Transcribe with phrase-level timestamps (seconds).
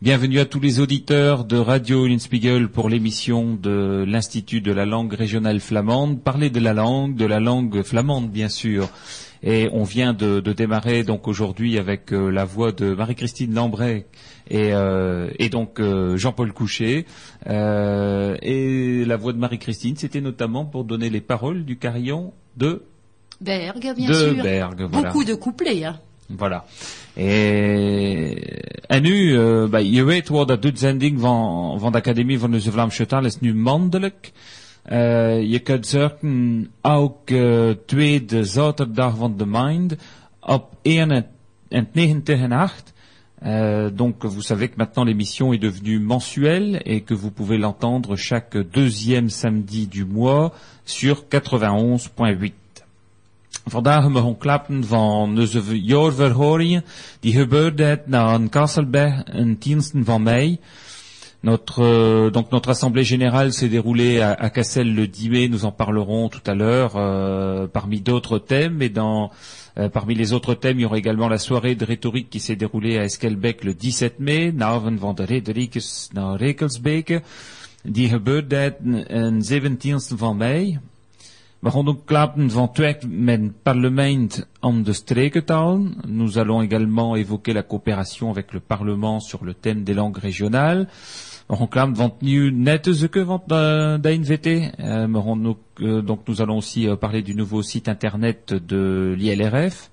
[0.00, 5.12] Bienvenue à tous les auditeurs de Radio Spiegel pour l'émission de l'Institut de la langue
[5.12, 6.22] régionale flamande.
[6.22, 8.88] Parler de la langue, de la langue flamande bien sûr.
[9.42, 14.06] Et on vient de, démarrer donc aujourd'hui avec euh, la voix de Marie-Christine Lambray
[14.50, 17.06] et, euh, donc euh, Jean-Paul Couchet.
[17.46, 22.82] et la voix de Marie-Christine, c'était notamment pour donner les paroles du carillon de
[23.40, 24.42] Berg, bien de sûr.
[24.42, 25.08] Berg, voilà.
[25.08, 25.84] Beaucoup de couplets.
[25.84, 26.00] Hein.
[26.28, 26.66] Voilà.
[27.16, 28.36] Et
[28.90, 29.36] en nu,
[29.68, 33.24] bah, je weet wel dat dit zending van, van de Academie van de Vlaamse Taal
[33.24, 34.32] is nu mandelijk.
[34.92, 39.96] Uh, je kunt zorgen ook uh, tweede zaterdag van de maand
[40.40, 41.10] op 1
[41.68, 42.92] en 90 en 8.
[43.42, 48.16] Euh, donc vous savez que maintenant l'émission est devenue mensuelle et que vous pouvez l'entendre
[48.16, 50.52] chaque deuxième samedi du mois
[50.84, 52.52] sur 91.8.
[53.66, 56.84] Vandaag mogen klappen van onze jaarverhoringen
[57.20, 60.58] die gebeurde na Kasselberg een 10 van mei.
[61.44, 65.48] Notre euh, donc notre assemblée générale s'est déroulée à, à, Cassel le 10 mai.
[65.48, 68.82] Nous en parlerons tout à l'heure euh, parmi d'autres thèmes.
[68.82, 72.40] Et euh, parmi les autres thèmes, il y aura également la soirée de rhétorique qui
[72.40, 74.50] s'est déroulée à Eskelbeck le 17 mai.
[74.52, 75.24] Naven van de.
[77.84, 78.76] Die gebeurde
[79.40, 80.78] 17 van mei.
[82.04, 82.70] Klappen van
[83.08, 85.92] met parlement de.
[86.06, 90.88] Nous allons également évoquer la coopération avec le Parlement sur le thème des langues régionales.
[91.48, 91.66] Vont
[93.48, 94.72] d'ANVT.
[94.80, 99.90] Euh, donc nous allons aussi euh, parler du nouveau site internet de l'ILRF.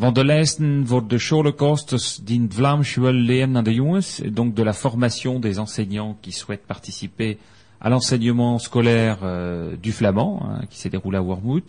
[0.00, 0.20] De de
[1.08, 1.18] de
[4.28, 7.38] donc de la formation des enseignants qui souhaitent participer
[7.80, 11.62] à l'enseignement scolaire euh, du flamand, hein, qui s'est déroulé à Wormwood.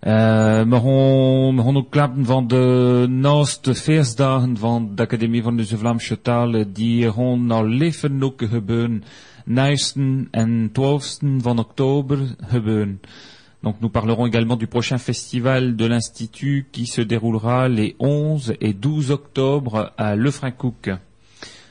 [0.00, 5.66] Uh, gaan, we gaan ook klappen van de naaste feestdagen van de Academie van de
[5.66, 6.72] Vlaamse Talen.
[6.72, 9.04] Die gaan al leven ook gebeuren.
[9.44, 13.00] 9 en 12 van oktober gebeuren.
[13.60, 18.72] Donc nous parlerons également du prochain festival de l'Institut qui se déroulera les 11 et
[18.72, 20.30] 12 octobre à Le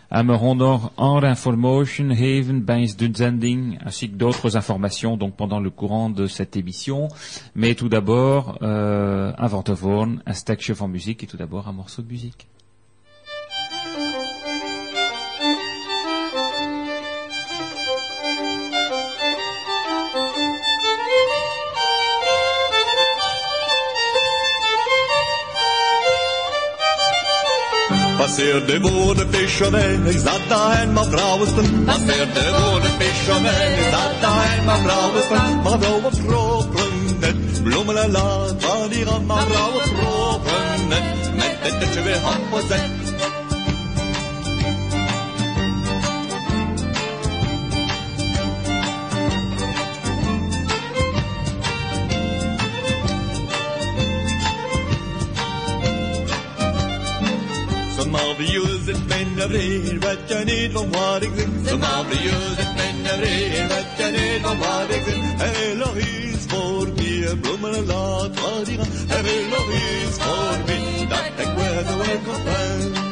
[0.10, 6.28] En information geven bij de zending, ainsi que d'autres informations donc pendant le courant de
[6.28, 7.10] cette émission.
[7.54, 12.02] Mais tout d'abord, euh, un vorn, un stukje van musique et tout d'abord un morceau
[12.02, 12.48] de musique.
[28.28, 31.84] Passeer de woorden fisherman, is dat daar mijn vrouwensten?
[31.84, 35.62] Passeer de woorden fisherman, is dat daar mijn vrouwensten?
[35.64, 41.56] Maar vrouwen vroegen net, bloemen en laat, waar die aan mijn vrouwen vroegen net, met
[41.60, 43.07] het dat je weer happen
[58.38, 58.48] zet.
[58.48, 61.68] marvelous het men vreer, wat je niet van waar ik zing.
[61.68, 65.24] Zo marvelous het men vreer, wat je niet van waar ik zing.
[65.38, 68.88] Hij nog iets voor mij, bloemen en laat waar die gaan.
[69.08, 73.07] Hij wil nog iets voor mij, dat ik weer de weg op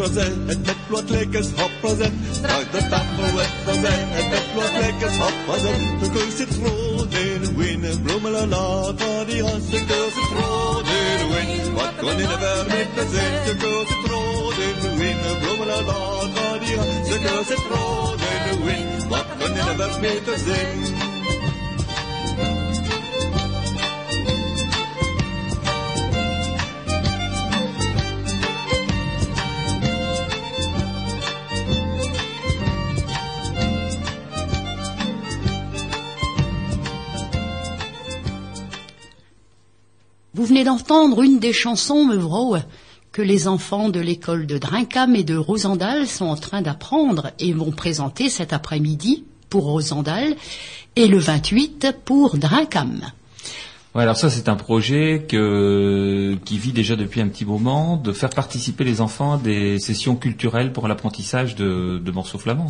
[0.00, 0.08] ben.
[0.08, 2.10] rosé, het met wat lekkers hoprosé.
[2.32, 5.72] Strak de tafel met rosé, het met wat lekkers hoprosé.
[6.00, 10.16] De keus zit rood in de wind, bloemen en laat, maar die has de keus
[10.38, 11.72] rood in wind.
[11.74, 15.38] Wat kon in de ver met de zin, de keus zit rood in de wind,
[15.40, 18.20] bloemen en laat, maar die has de keus rood
[18.50, 19.06] in wind.
[19.08, 20.99] Wat kon in de ver met de zin.
[40.32, 42.58] Vous venez d'entendre une des chansons, Mevrouw,
[43.10, 47.52] que les enfants de l'école de Drinkam et de Rosendal sont en train d'apprendre et
[47.52, 50.36] vont présenter cet après-midi pour Rosendal
[50.94, 53.00] et le 28 pour Drinkam.
[53.92, 58.12] Ouais, alors ça c'est un projet que, qui vit déjà depuis un petit moment, de
[58.12, 62.68] faire participer les enfants à des sessions culturelles pour l'apprentissage de, morceaux flamands,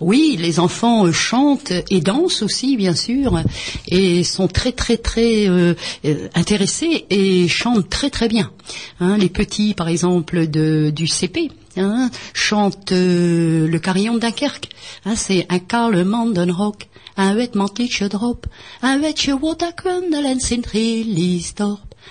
[0.00, 3.42] Oui, les enfants euh, chantent et dansent aussi, bien sûr,
[3.88, 5.72] et sont très très très euh,
[6.04, 8.50] euh, intéressés et chantent très très bien.
[9.00, 11.50] Hein, les petits, par exemple, de, du CP,
[12.34, 14.68] chantent euh, le carillon de Dunkerque.
[15.04, 18.46] Hein, c'est un Karl Mandenrock, un wet mantliche drop,
[18.82, 20.40] un wetje waterkundelen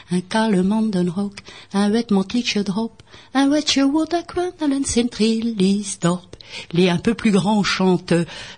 [0.10, 0.22] sint Storp.
[0.22, 1.44] Un Karl Mandenrock,
[1.74, 3.04] un wet mantliche drop,
[4.86, 6.38] sint Storp.
[6.72, 8.14] Les un peu plus grands chantent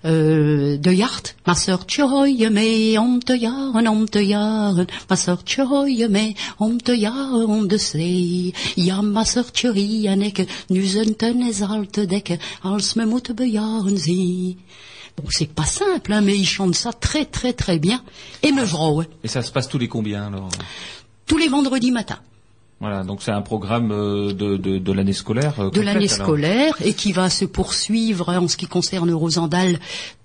[0.05, 1.35] euh, de Yart.
[1.47, 4.85] Ma sœur tjohoye me om te jaren, om te jaren.
[5.09, 8.53] Ma sœur tjohoye me om te jaren, om de zee.
[8.77, 11.63] Ja, ma sœur tjori en ik, nu zijn ten is
[12.07, 14.57] dekke, als me moet bejaren zie.
[15.17, 18.01] Bon, c'est pas simple, hein, mais ils chantent ça très très très bien.
[18.43, 20.49] Et me vroue, Et ça se passe tous les combien alors?
[21.29, 22.19] Tous les vendredis matins.
[22.81, 25.53] Voilà, donc c'est un programme euh, de, de, de l'année scolaire.
[25.59, 29.79] euh, de l'année scolaire et qui va se poursuivre en ce qui concerne Rosendal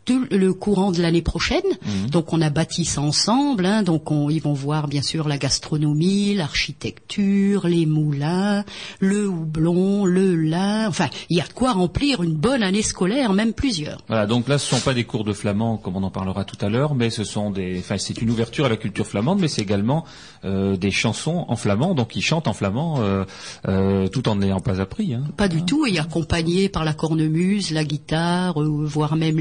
[0.05, 1.63] tout le courant de l'année prochaine.
[1.85, 2.11] Mhm.
[2.11, 3.67] Donc on a bâti ça ensemble.
[3.67, 3.83] hein.
[3.83, 8.65] donc on- ils vont voir bien sûr la gastronomie, l'architecture, les moulins,
[9.01, 10.89] le houblon, le lin.
[10.89, 14.03] Enfin, il y a de quoi remplir une bonne année scolaire, même plusieurs.
[14.09, 16.59] Voilà, donc là, ce sont pas des cours de flamand, comme on en parlera tout
[16.65, 19.49] à l'heure, mais ce sont des, enfin, c'est une ouverture à la culture flamande, mais
[19.49, 20.05] c'est également
[20.45, 23.25] euh, des chansons en flamand, donc ils chantent en flamand euh,
[23.69, 25.15] euh, tout en n'ayant pas appris.
[25.15, 25.25] Hein.
[25.37, 29.39] Pas du tout, et accompagné par la cornemuse, la guitare, voire même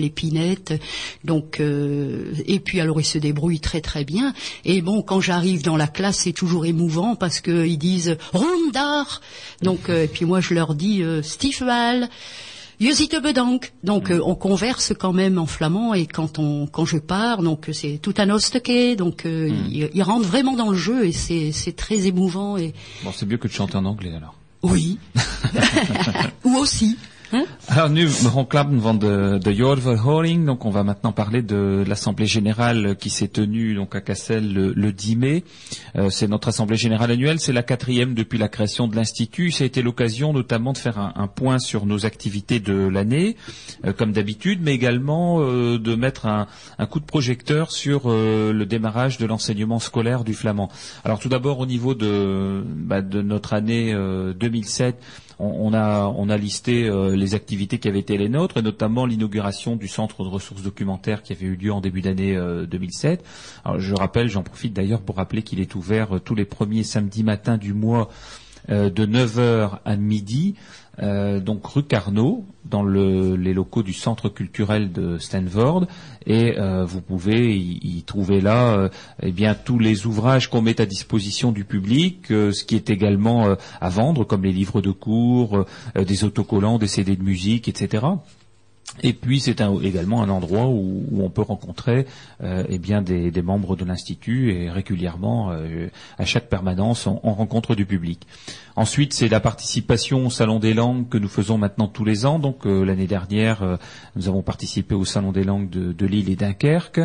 [1.23, 4.33] Donc, euh, et puis alors ils se débrouillent très très bien.
[4.65, 9.21] Et bon, quand j'arrive dans la classe, c'est toujours émouvant parce que ils disent Rondar.
[9.61, 11.21] Donc, euh, et puis moi je leur dis euh,
[13.21, 13.71] bedank.
[13.83, 17.69] Donc euh, on converse quand même en flamand et quand on quand je pars, donc
[17.69, 18.97] euh, c'est tout un osteke.
[18.97, 22.73] Donc euh, ils, ils rentrent vraiment dans le jeu et c'est c'est très émouvant et
[23.03, 24.35] Bon, c'est mieux que de chanter en anglais alors.
[24.63, 24.97] oui
[26.43, 26.97] ou aussi.
[27.33, 27.45] Hein?
[27.67, 27.89] Alors
[28.47, 33.73] Klappen van de, de donc on va maintenant parler de l'assemblée générale qui s'est tenue
[33.75, 35.43] donc à Cassel le, le 10 mai.
[35.95, 39.51] Euh, c'est notre assemblée générale annuelle, c'est la quatrième depuis la création de l'institut.
[39.51, 43.35] Ça a été l'occasion notamment de faire un, point sur nos activités de l'année,
[43.85, 46.47] euh, comme d'habitude, mais également euh, de mettre un,
[46.85, 50.69] coup de projecteur sur le démarrage de l'enseignement scolaire du flamand.
[51.03, 55.01] Alors tout d'abord au niveau de, bah, de notre année euh, 2007
[55.43, 55.73] on,
[56.29, 60.23] a listé euh, les activités qui avaient été les nôtres, et notamment l'inauguration du centre
[60.23, 63.23] de ressources documentaires qui avait eu lieu en début d'année euh, 2007.
[63.65, 66.83] Alors, je rappelle, j'en profite d'ailleurs pour rappeler qu'il est ouvert euh, tous les premiers
[66.83, 68.09] samedis matins du mois
[68.69, 70.55] euh, de 9h à midi,
[71.01, 75.87] euh, donc rue Carnot, dans le- les locaux du centre culturel de Stanford,
[76.25, 78.89] et euh, vous pouvez y, trouver là euh,
[79.21, 83.55] eh bien tous les ouvrages qu'on met à disposition du public, ce qui est également
[83.81, 88.05] à vendre, comme les livres de cours, des autocollants, des CD de musique, etc.
[89.01, 92.05] Et puis c'est également un endroit où, on peut rencontrer
[92.43, 95.87] euh, eh bien des, membres de l'institut et régulièrement euh,
[96.17, 98.27] à chaque permanence on, on rencontre du public.
[98.75, 102.39] Ensuite c'est la participation au salon des langues que nous faisons maintenant tous les ans.
[102.39, 103.79] Donc euh, l'année dernière
[104.15, 107.01] nous avons participé au salon des langues de, Lille et Dunkerque.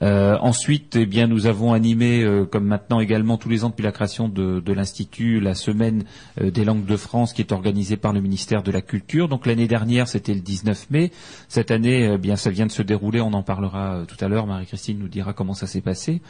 [0.00, 4.28] Ensuite eh bien nous avons animé comme maintenant également tous les ans depuis la création
[4.28, 6.04] de, de l'institut la semaine
[6.40, 9.28] des langues de France qui est organisée par le ministère de la Culture.
[9.28, 11.10] Donc l'année dernière c'était le 19 mai.
[11.48, 13.20] Cette année, eh bien, ça vient de se dérouler.
[13.20, 14.46] On en parlera euh, tout à l'heure.
[14.46, 16.20] Marie-Christine nous dira comment ça s'est passé.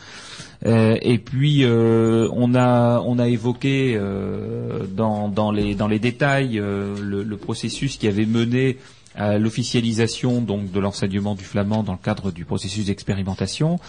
[0.67, 5.99] Euh, et puis, euh, on a on a évoqué euh, dans dans les dans les
[5.99, 8.79] détails euh, le, le processus qui avait mené
[9.19, 13.81] à l'officialisation donc de l'enseignement du flamand dans le cadre du processus d'expérimentation.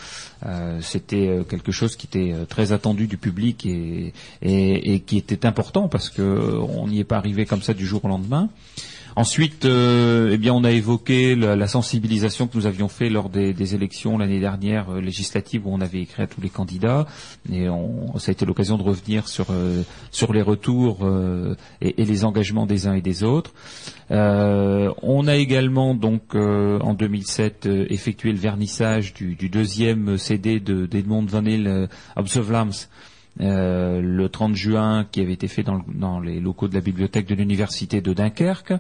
[0.46, 5.46] Euh, C'était quelque chose qui était très attendu du public et, et, et qui était
[5.46, 8.48] important parce que euh, on n'y est pas arrivé comme ça du jour au lendemain.
[9.18, 13.74] Ensuite, euh, eh bien, on a évoqué la, sensibilisation que nous avions fait lors des,
[13.74, 17.08] élections l'année dernière euh, législatives où on avait écrit à tous les candidats.
[17.52, 17.66] Et
[18.20, 19.82] ça a été l'occasion de revenir sur euh,
[20.32, 23.54] les retours euh, et, les engagements des uns et des autres.
[24.12, 31.26] On a également donc en 2007 euh, effectué le vernissage du, deuxième CD de d'Edmond
[31.26, 32.72] Van Hille, euh, Observlams,
[33.42, 37.36] euh, le 30 juin, qui avait été fait dans les locaux de la bibliothèque de
[37.36, 38.74] l'université de Dunkerque.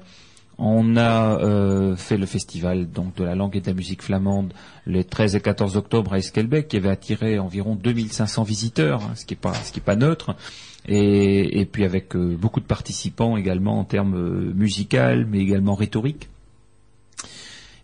[0.59, 4.53] On a euh, fait le festival donc de la langue et de la musique flamande
[4.87, 9.25] les 13 et 14 octobre à Esquelbec, qui avait attiré environ 2500 visiteurs, hein, ce
[9.25, 10.35] qui est pas ce qui est pas neutre.
[10.87, 16.29] Et, puis avec euh, beaucoup de participants également en termes euh, musical, mais également rhétoriques.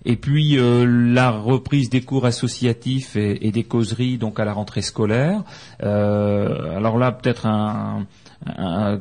[0.05, 4.81] Et puis euh, la reprise des cours associatifs et, des causeries donc à la rentrée
[4.81, 5.43] scolaire.
[5.79, 8.05] Alors là peut-être un,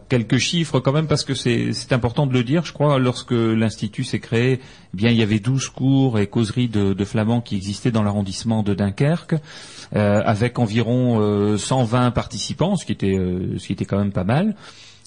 [0.09, 2.65] quelques chiffres quand même parce que c'est important de le dire.
[2.65, 4.61] Je crois lorsque l'institut s'est créé,
[4.95, 8.63] eh bien il y avait 12 cours et causeries de, flamands qui existaient dans l'arrondissement
[8.63, 9.35] de Dunkerque.
[9.95, 14.13] Euh, avec environ euh, 120 participants, ce qui était euh, ce qui était quand même
[14.13, 14.55] pas mal.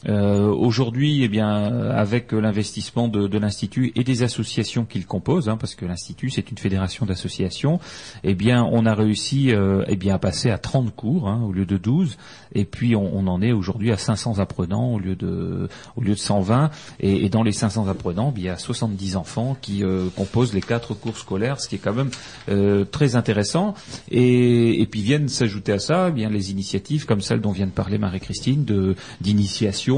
[0.07, 1.49] Euh, aujourd'hui, eh bien,
[1.91, 6.51] avec l'investissement de, de l'institut et des associations qu'il compose, hein, parce que l'institut c'est
[6.51, 7.79] une fédération d'associations,
[8.23, 11.51] eh bien, on a réussi, euh, eh bien, à passer à 30 cours hein, au
[11.51, 12.17] lieu de 12,
[12.53, 16.13] et puis on, on en est aujourd'hui à 500 apprenants au lieu de au lieu
[16.13, 16.69] de 120,
[16.99, 20.53] et, et dans les 500 apprenants, eh il y a 70 enfants qui euh, composent
[20.53, 22.11] les quatre cours scolaires, ce qui est quand même
[22.49, 23.73] euh, très intéressant.
[24.09, 27.65] Et, et puis viennent s'ajouter à ça, eh bien, les initiatives comme celle dont vient
[27.65, 28.95] de parler Marie-Christine de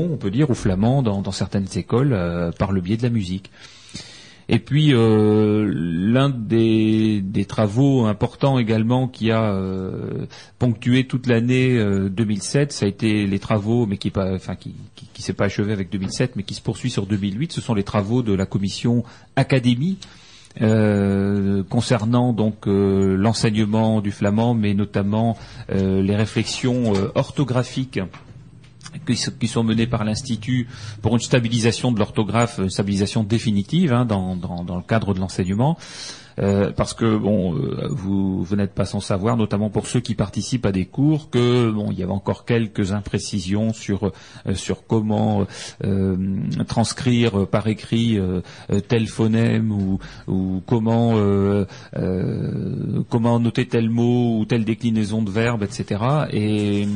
[0.04, 3.52] on peut dire, aux flamands dans, certaines écoles euh, par le biais de la musique.
[4.50, 10.26] Et puis euh, l'un des, travaux importants également qui a euh,
[10.58, 11.78] ponctué toute l'année
[12.10, 14.14] 2007, ça a été les travaux, qui
[15.14, 17.52] qui s'est pas achevé avec 2007, mais qui se poursuit sur 2008.
[17.52, 19.04] Ce sont les travaux de la commission
[19.36, 19.98] Académie.
[21.70, 25.38] Concernant donc l'enseignement du flamand, mais notamment
[25.70, 28.00] les réflexions orthographiques
[29.06, 30.68] qui sont menés par l'Institut
[31.02, 35.78] pour une stabilisation de l'orthographe, une stabilisation définitive hein, dans, le cadre de l'enseignement.
[36.40, 40.14] Euh, parce que bon, euh, vous, vous n'êtes pas sans savoir, notamment pour ceux qui
[40.14, 44.12] participent à des cours, que bon, il y avait encore quelques imprécisions sur
[44.46, 45.46] euh, sur comment
[46.68, 48.20] transcrire par écrit
[48.88, 51.16] tel phonème ou, ou comment
[53.10, 56.02] comment noter tel mot ou telle déclinaison de verbe, etc.
[56.32, 56.88] Et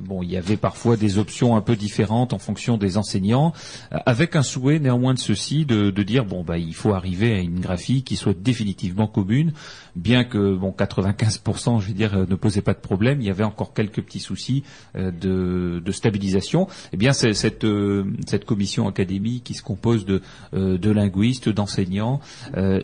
[0.00, 3.52] bon, il y avait parfois des options un peu différentes en fonction des enseignants,
[3.90, 7.38] avec un souhait néanmoins de ceci de, de dire bon bah il faut arriver à
[7.38, 9.52] une graphie qui soit définitivement commune,
[9.96, 13.44] bien que bon 95% je vais dire ne posait pas de problème, il y avait
[13.44, 14.62] encore quelques petits soucis
[14.96, 16.68] euh, de, de, stabilisation.
[16.92, 20.22] Eh bien cette euh, cette commission académique qui se compose de
[20.54, 22.20] euh, de linguistes, d'enseignants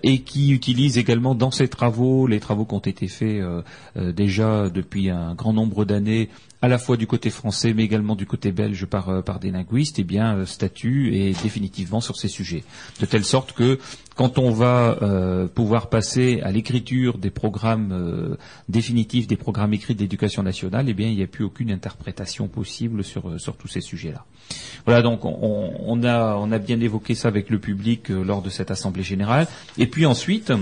[0.02, 3.41] et qui utilise également dans ses travaux les travaux qui ont été faits
[3.97, 6.29] déjà depuis un grand nombre d'années
[6.62, 9.99] à la fois du côté français mais également du côté belge par, par des linguistes,
[9.99, 12.64] eh bien statue et définitivement sur ces sujets.
[13.00, 13.78] De telle sorte que
[14.14, 18.37] quand on va euh, pouvoir passer à l'écriture des programmes euh,
[18.69, 23.04] définitifs, des programmes écrits d'éducation nationale, eh bien, il n'y a plus aucune interprétation possible
[23.04, 24.25] sur, euh, sur tous ces sujets-là.
[24.85, 28.42] Voilà, donc on, on, a, on a bien évoqué ça avec le public euh, lors
[28.42, 29.47] de cette assemblée générale.
[29.78, 30.52] Et puis ensuite,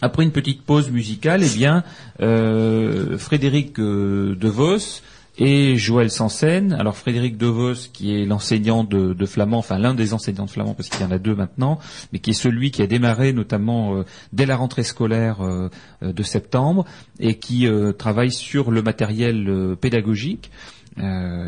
[0.00, 1.82] après une petite pause musicale, eh bien,
[2.20, 5.02] euh, Frédéric De Vos
[5.38, 6.72] et Joël Sansen.
[6.72, 10.88] Alors Frédéric Devos, qui est l'enseignant de, flamand, enfin l'un des enseignants de flamand, parce
[10.88, 11.78] qu'il y en a deux maintenant,
[12.12, 15.68] mais qui est celui qui a démarré notamment euh, dès la rentrée scolaire euh,
[16.02, 16.84] euh, de septembre
[17.20, 17.66] et qui
[17.98, 20.50] travaille sur le matériel pédagogique.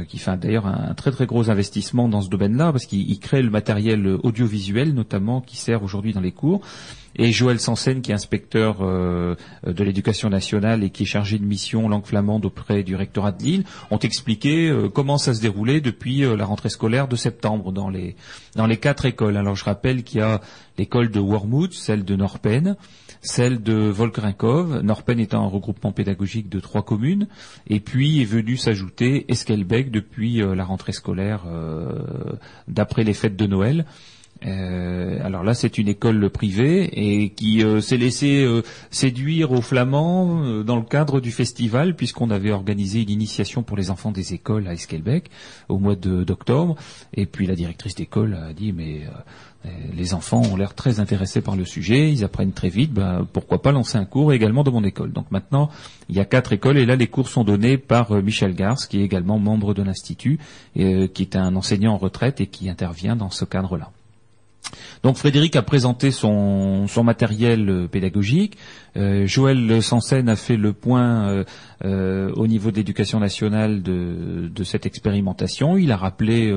[0.08, 3.50] Qui fait d'ailleurs un, très très gros investissement dans ce domaine-là, parce qu'il crée le
[3.50, 6.60] matériel audiovisuel notamment qui sert aujourd'hui dans les cours.
[7.22, 9.34] Et Joël Sansen, qui est inspecteur euh,
[9.66, 13.42] de l'éducation nationale et qui est chargé de mission langue flamande auprès du rectorat de
[13.42, 17.90] Lille, ont expliqué euh, comment ça se déroulait depuis la rentrée scolaire de septembre dans
[17.90, 18.16] les
[18.56, 19.36] dans les quatre écoles.
[19.36, 20.40] Alors je rappelle qu'il y a
[20.78, 22.76] l'école de Wormwood, celle de Norpen,
[23.20, 27.28] celle de Volkrinkov, Norpen étant un regroupement pédagogique de trois communes,
[27.68, 31.90] et puis est venu s'ajouter Esquelbec depuis euh, la rentrée scolaire euh,
[32.68, 33.84] d'après les fêtes de Noël.
[34.46, 39.60] Euh, alors là, c'est une école privée et qui euh, s'est laissée euh, séduire aux
[39.60, 44.12] Flamands euh, dans le cadre du festival, puisqu'on avait organisé une initiation pour les enfants
[44.12, 45.30] des écoles à Esquelbec
[45.68, 46.76] au mois d'octobre.
[47.14, 49.02] Et puis la directrice d'école a dit mais
[49.94, 53.60] les enfants ont l'air très intéressés par le sujet, ils apprennent très vite, ben, pourquoi
[53.60, 55.12] pas lancer un cours également dans mon école.
[55.12, 55.68] Donc maintenant,
[56.08, 59.00] il y a quatre écoles et là les cours sont donnés par Michel Gars, qui
[59.00, 60.38] est également membre de l'Institut,
[60.74, 63.90] qui est un enseignant en retraite et qui intervient dans ce cadre-là.
[65.02, 68.56] Donc Frédéric a présenté son, matériel euh, pédagogique.
[68.96, 71.44] Euh, Joël Sansen a fait le point euh,
[71.84, 75.76] euh, au niveau d'éducation nationale de, de, cette expérimentation.
[75.76, 76.52] Il a rappelé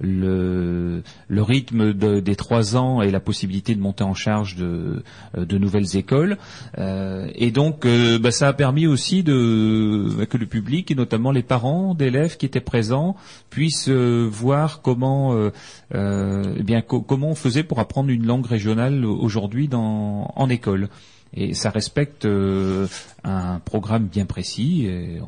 [0.00, 5.02] le, rythme de, des trois ans et la possibilité de monter en charge de,
[5.36, 6.36] de nouvelles écoles.
[6.76, 7.86] et donc,
[8.20, 12.46] bah, ça a permis aussi de, que le public et notamment les parents d'élèves qui
[12.46, 13.16] étaient présents
[13.50, 15.50] puissent voir comment,
[15.94, 20.88] eh bien, comment on faisait pour apprendre une langue régionale aujourd'hui en école.
[21.34, 22.86] Et ça respecte euh,
[23.24, 24.86] un programme bien précis.
[24.86, 25.20] Et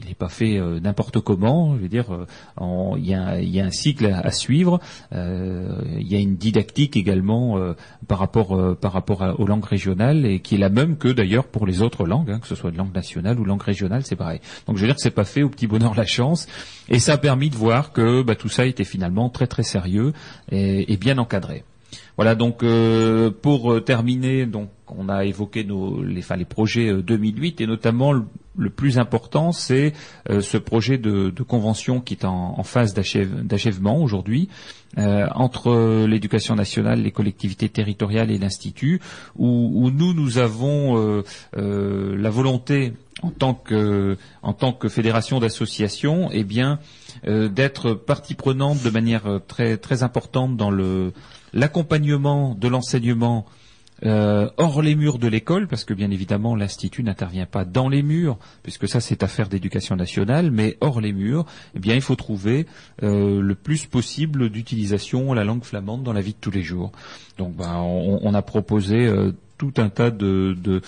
[0.00, 1.76] il n'est pas fait euh, n'importe comment.
[1.76, 4.80] Je veux dire, euh, il y, a, un cycle à, suivre.
[5.12, 7.58] euh, il y a une didactique également
[8.08, 11.46] par rapport par rapport à- aux langues régionales et qui est la même que d'ailleurs
[11.46, 14.16] pour les autres langues, hein, que ce soit de langue nationale ou langue régionale, c'est
[14.16, 14.40] pareil.
[14.66, 16.46] Donc je veux dire que c'est pas fait au petit bonheur la chance.
[16.88, 20.12] Et ça a permis de voir que bah, tout ça était finalement très très sérieux
[20.50, 21.64] et, et bien encadré.
[22.16, 27.60] Voilà donc euh, pour terminer, donc on a évoqué les, enfin, les projets euh, 2008
[27.60, 29.92] et notamment le, plus important, c'est
[30.30, 34.48] euh, ce projet de, convention qui est en, phase d'achève- d'achèvement aujourd'hui
[34.98, 39.00] euh, entre l'éducation nationale, les collectivités territoriales et l'institut,
[39.36, 41.22] où, nous nous avons euh,
[41.56, 46.78] euh, la volonté en tant que fédération d'associations, eh bien
[47.26, 49.38] euh, d'être partie prenante de manière euh,
[49.76, 50.70] très importante dans
[51.52, 53.46] l'accompagnement de l'enseignement
[54.04, 58.02] euh, hors les murs de l'école, parce que bien évidemment l'institut n'intervient pas dans les
[58.02, 62.16] murs, puisque ça c'est affaire d'éducation nationale, mais hors les murs, eh bien il faut
[62.16, 62.66] trouver
[63.02, 66.92] euh, le plus possible d'utilisation la langue flamande dans la vie de tous les jours.
[67.38, 70.82] Donc ben, on, on a proposé euh, tout un tas de, de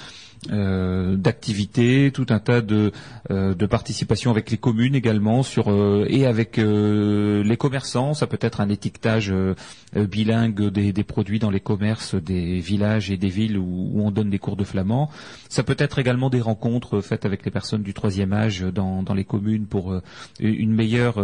[0.51, 2.93] euh, d'activités, tout un tas de,
[3.31, 8.15] euh, de participation avec les communes également sur euh, et avec euh, les commerçants.
[8.15, 9.55] Ça peut être un étiquetage euh,
[9.97, 14.03] euh, bilingue des, des produits dans les commerces des villages et des villes où, où
[14.03, 15.11] on donne des cours de flamand.
[15.49, 19.15] Ça peut être également des rencontres faites avec les personnes du troisième âge dans, dans
[19.15, 20.01] les communes pour
[20.41, 21.23] une meilleure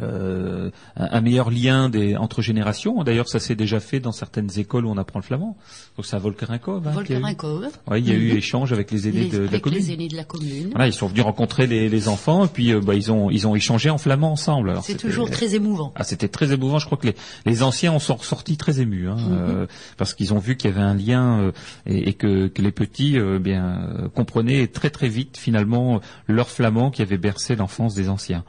[0.00, 3.02] euh, un meilleur lien des, entre générations.
[3.04, 5.56] D'ailleurs, ça s'est déjà fait dans certaines écoles où on apprend le flamand.
[5.96, 6.86] Donc c'est à Volkerinkov.
[6.88, 7.22] Hein, qu'il y a eu.
[7.22, 7.68] Volkerinkov.
[7.90, 8.36] Ouais, il y a eu Mhm.
[8.38, 9.78] échange avec les aînés Les- de, de la avec commune.
[9.78, 10.68] les aînés de la commune.
[10.70, 13.46] Voilà, ils sont venus rencontrer les, les enfants et puis euh, bah, ils ont ils
[13.46, 14.74] ont échangé en flamand ensemble.
[14.82, 15.92] C'est toujours très émouvant.
[15.96, 16.78] ah, c'était très émouvant.
[16.78, 17.14] Je crois que les,
[17.46, 19.28] les anciens en sont ressortis très émus, hein, Mhm.
[19.32, 21.52] euh, parce qu'ils ont vu qu'il y avait un lien euh,
[21.86, 26.90] et, et que, que les petits euh, bien comprenaient très très vite finalement leur flamand
[26.90, 28.44] qui avait bercé l'enfance des anciens.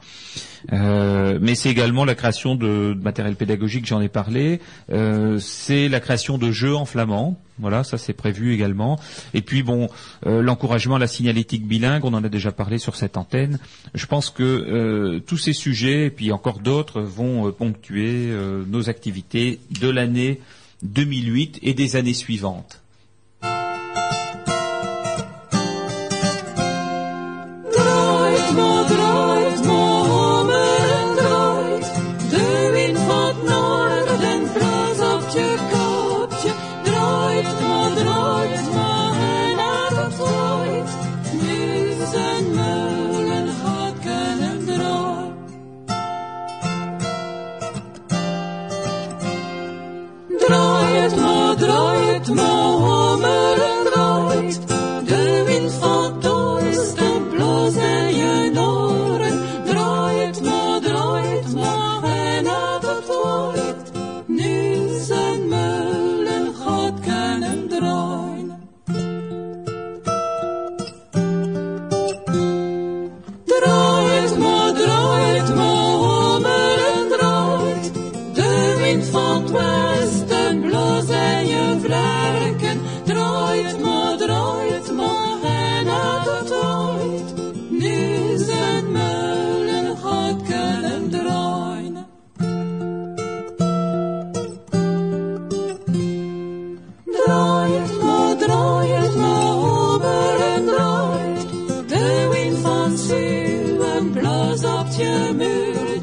[0.72, 4.60] Euh, mais c'est également la création de, matériel pédagogique, j'en ai parlé.
[4.92, 7.38] Euh, c'est la création de jeux en flamand.
[7.58, 8.98] Voilà, ça c'est prévu également.
[9.32, 9.88] Et puis bon,
[10.26, 13.58] euh, l'encouragement à la signalétique bilingue, on en a déjà parlé sur cette antenne.
[13.94, 18.64] Je pense que euh, tous ces sujets, et puis encore d'autres, vont euh, ponctuer euh,
[18.66, 20.40] nos activités de l'année
[20.82, 22.83] 2008 et des années suivantes.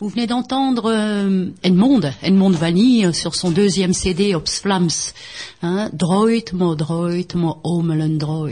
[0.00, 4.88] Vous venez d'entendre euh, Edmond, Edmond Vanille euh, sur son deuxième CD Ops Flams.
[5.62, 8.48] Hein, droit, mo droit, mo omelen droit.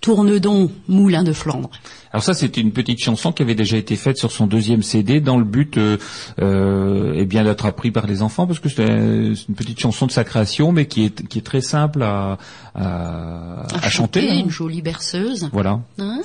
[0.00, 1.70] Tourne donc, moulin de Flandre.
[2.12, 5.20] Alors ça, c'est une petite chanson qui avait déjà été faite sur son deuxième CD
[5.20, 5.98] dans le but, euh,
[6.40, 10.12] euh, eh bien, d'être appris par les enfants, parce que c'est une petite chanson de
[10.12, 12.38] sa création, mais qui est qui est très simple à
[12.74, 14.28] à, à chanter.
[14.28, 14.40] hein.
[14.40, 15.48] une jolie berceuse.
[15.52, 15.80] Voilà.
[15.98, 16.22] Hein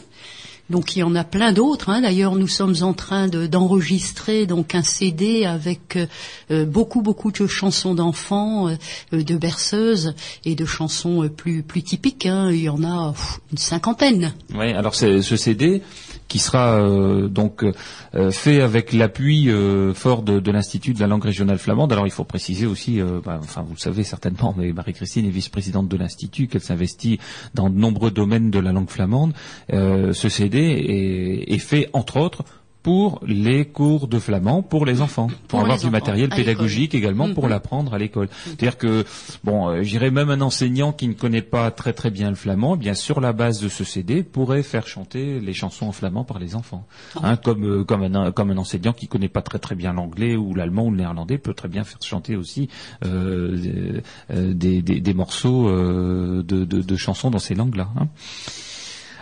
[0.70, 1.90] donc il y en a plein d'autres.
[1.90, 2.02] Hein.
[2.02, 6.06] D'ailleurs, nous sommes en train de- d'enregistrer donc un CD avec euh,
[6.52, 8.76] euh, beaucoup beaucoup de chansons d'enfants, euh,
[9.24, 10.14] de berceuses
[10.46, 12.26] et de chansons plus plus typiques.
[12.26, 12.52] Hein.
[12.52, 13.14] Il y en a
[13.52, 14.34] une cinquantaine.
[14.54, 14.74] Ouais.
[14.74, 15.82] Alors ce CD
[16.28, 21.24] qui sera euh, donc euh, fait avec l'appui euh, fort de, l'Institut de la langue
[21.24, 21.92] régionale flamande.
[21.92, 25.88] Alors il faut préciser aussi, bah, enfin vous le savez certainement, mais Marie-Christine est vice-présidente
[25.88, 27.20] de l'Institut, qu'elle s'investit
[27.54, 29.34] dans de nombreux domaines de la langue flamande.
[29.70, 32.44] Ce CD est, est fait entre autres
[32.88, 37.34] pour les cours de flamand pour les enfants, pour, Pour avoir du matériel pédagogique également
[37.34, 37.50] pour Mhm.
[37.50, 38.30] l'apprendre à l'école.
[38.46, 39.04] C'est-à-dire que,
[39.44, 42.38] bon, euh, je dirais même un enseignant qui ne connaît pas très très bien le
[42.38, 45.92] flamand, eh bien sur la base de ce CD, pourrait faire chanter les chansons en
[45.92, 46.86] flamand par les enfants.
[47.22, 50.38] Hein, comme euh, comme un comme un enseignant qui connaît pas très très bien l'anglais
[50.38, 52.70] ou l'allemand ou le néerlandais peut très bien faire chanter aussi
[53.04, 54.00] euh,
[54.32, 57.90] euh, des, des, des morceaux euh, de, de, de chansons dans ces langues-là.
[58.00, 58.08] hein.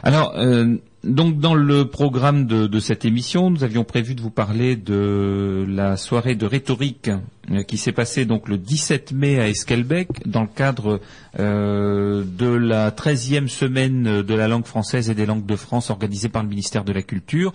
[0.06, 4.76] Alors, euh, donc dans le programme de, cette émission, nous avions prévu de vous parler
[4.76, 7.10] de la soirée de rhétorique
[7.50, 11.02] euh, qui s'est passée donc le 17 mai à Esquelbec dans le cadre
[11.40, 16.30] euh, de la 13e semaine de la langue française et des langues de France organisée
[16.30, 17.52] par le ministère de la Culture.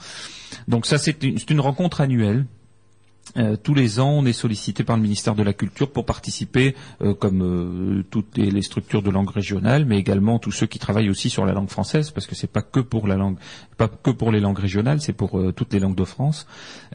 [0.66, 2.46] Donc ça, c'est une, c'est une rencontre annuelle.
[3.36, 6.74] Euh, tous les ans, on est sollicité par le ministère de la Culture pour participer,
[7.00, 11.10] euh, comme euh, toutes les, structures de langue régionale, mais également tous ceux qui travaillent
[11.10, 13.36] aussi sur la langue française, parce que c'est pas que pour la langue,
[13.76, 16.46] pas que pour les langues régionales, c'est pour toutes les langues de France.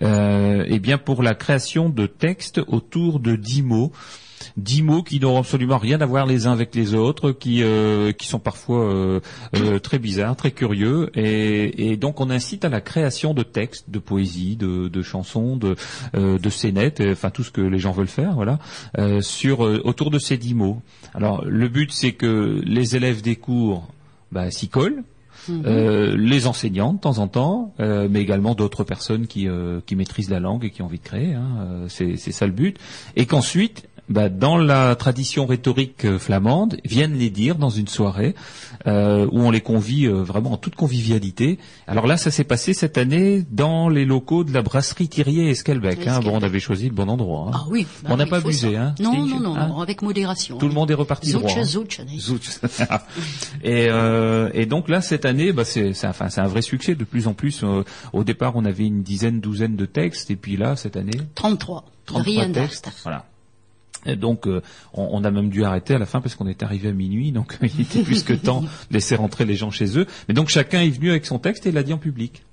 [0.02, 3.92] Et bien pour la création de textes autour de dix mots
[4.58, 8.12] dix mots qui n'ont absolument rien à voir les uns avec les autres, qui euh,
[8.12, 9.20] qui sont parfois euh,
[9.56, 13.90] euh, très bizarres, très curieux, et, et donc on incite à la création de textes,
[13.90, 15.76] de poésie, de, de chansons, de
[16.16, 18.60] euh, de scénettes, euh, enfin tout ce que les gens veulent faire, voilà,
[18.98, 20.82] euh, sur euh, autour de ces dix mots.
[21.14, 23.88] Alors le but c'est que les élèves des cours
[24.32, 25.04] bah, s'y collent.
[25.48, 29.96] Euh, les enseignants de temps en temps, euh, mais également d'autres personnes qui, euh, qui
[29.96, 31.36] maîtrisent la langue et qui ont envie de créer.
[31.36, 32.80] hein, euh, c'est ça le but.
[33.16, 38.36] Et qu'ensuite, bah, dans la tradition rhétorique euh, flamande, viennent les dire dans une soirée
[38.88, 41.58] euh, où on les convie euh, vraiment en toute convivialité.
[41.88, 46.06] Alors là, ça s'est passé cette année dans les locaux de la brasserie Thirier Esquelbec.
[46.08, 46.20] Hein.
[46.22, 47.48] Bon, on avait choisi le bon endroit.
[47.48, 47.52] hein.
[47.56, 47.88] Ah oui.
[48.04, 50.58] bah On n'a pas abusé, hein, Non, non, non, hein non, avec modération.
[50.58, 51.50] Tout le monde est reparti droit.
[51.50, 52.06] Zouch, hein.
[52.08, 52.20] zouch.
[52.20, 52.50] Zouch.
[53.64, 56.96] et, euh, et donc là, cette année, bah, c'est enfin, un vrai succès.
[56.96, 60.36] De plus en plus, euh, au départ, on avait une dizaine, douzaine de textes, et
[60.36, 61.86] puis là, cette année, 33.
[62.06, 62.92] 33 Rien textes.
[63.04, 63.26] Voilà.
[64.06, 64.62] Et donc, euh,
[64.94, 67.32] on, on a même dû arrêter à la fin parce qu'on est arrivé à minuit,
[67.32, 70.06] donc il était plus que temps de laisser rentrer les gens chez eux.
[70.28, 72.44] Mais donc, chacun est venu avec son texte et l'a dit en public.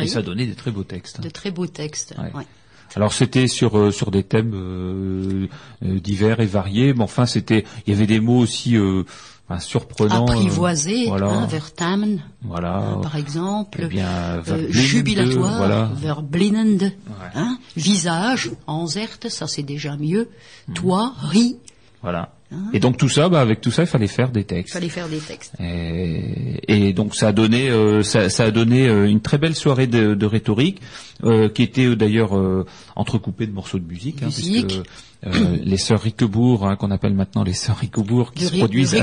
[0.00, 1.20] Et ça donnait des très beaux textes.
[1.20, 2.14] De très beaux textes.
[2.18, 2.30] Ouais.
[2.38, 2.46] ouais.
[2.94, 5.48] Alors c'était sur euh, sur des thèmes euh,
[5.84, 9.02] euh, divers et variés, mais enfin c'était il y avait des mots aussi euh,
[9.48, 10.26] enfin, surprenants.
[10.28, 11.28] euh, Apprivoisé, voilà.
[11.28, 12.76] hein, vertamen, voilà.
[12.78, 13.80] hein, par exemple.
[13.84, 14.08] Eh bien,
[14.48, 15.90] Euh, jubilatoire, Voilà.
[15.94, 16.92] verblindende,
[17.34, 20.28] hein, visage, enzerte, ça c'est déjà mieux,
[20.68, 20.74] Mhm.
[20.74, 21.56] toi, ri,
[22.02, 22.32] Voilà.
[22.72, 24.72] Et donc tout ça, bah, avec tout ça, il fallait faire des il textes.
[24.74, 25.54] fallait faire des textes.
[25.58, 29.56] Et, et donc ça a donné, euh, ça, ça a donné euh, une très belle
[29.56, 30.80] soirée de, de rhétorique,
[31.24, 34.66] euh, qui était euh, d'ailleurs euh, entrecoupée de morceaux de musique, hein, Musique.
[34.68, 34.82] puisque
[35.26, 38.94] euh, les sœurs Riquebourg, hein, qu'on appelle maintenant les sœurs Riquebourg, qui De se produisent
[38.94, 39.02] à-.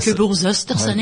[0.88, 0.94] Ouais.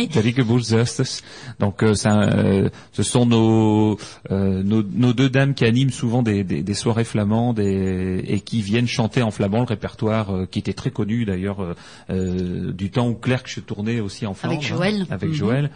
[1.60, 3.98] Donc euh, ça, euh, ce sont nos,
[4.32, 8.40] euh, nos nos deux dames qui animent souvent des, des, des soirées flamandes et, et
[8.40, 11.76] qui viennent chanter en flamand le répertoire euh, qui était très connu d'ailleurs
[12.10, 14.56] du temps où Clerc tournait aussi en Flandre.
[14.56, 15.02] Avec Joël.
[15.02, 15.36] hein, avec Mhm.
[15.36, 15.72] Joël.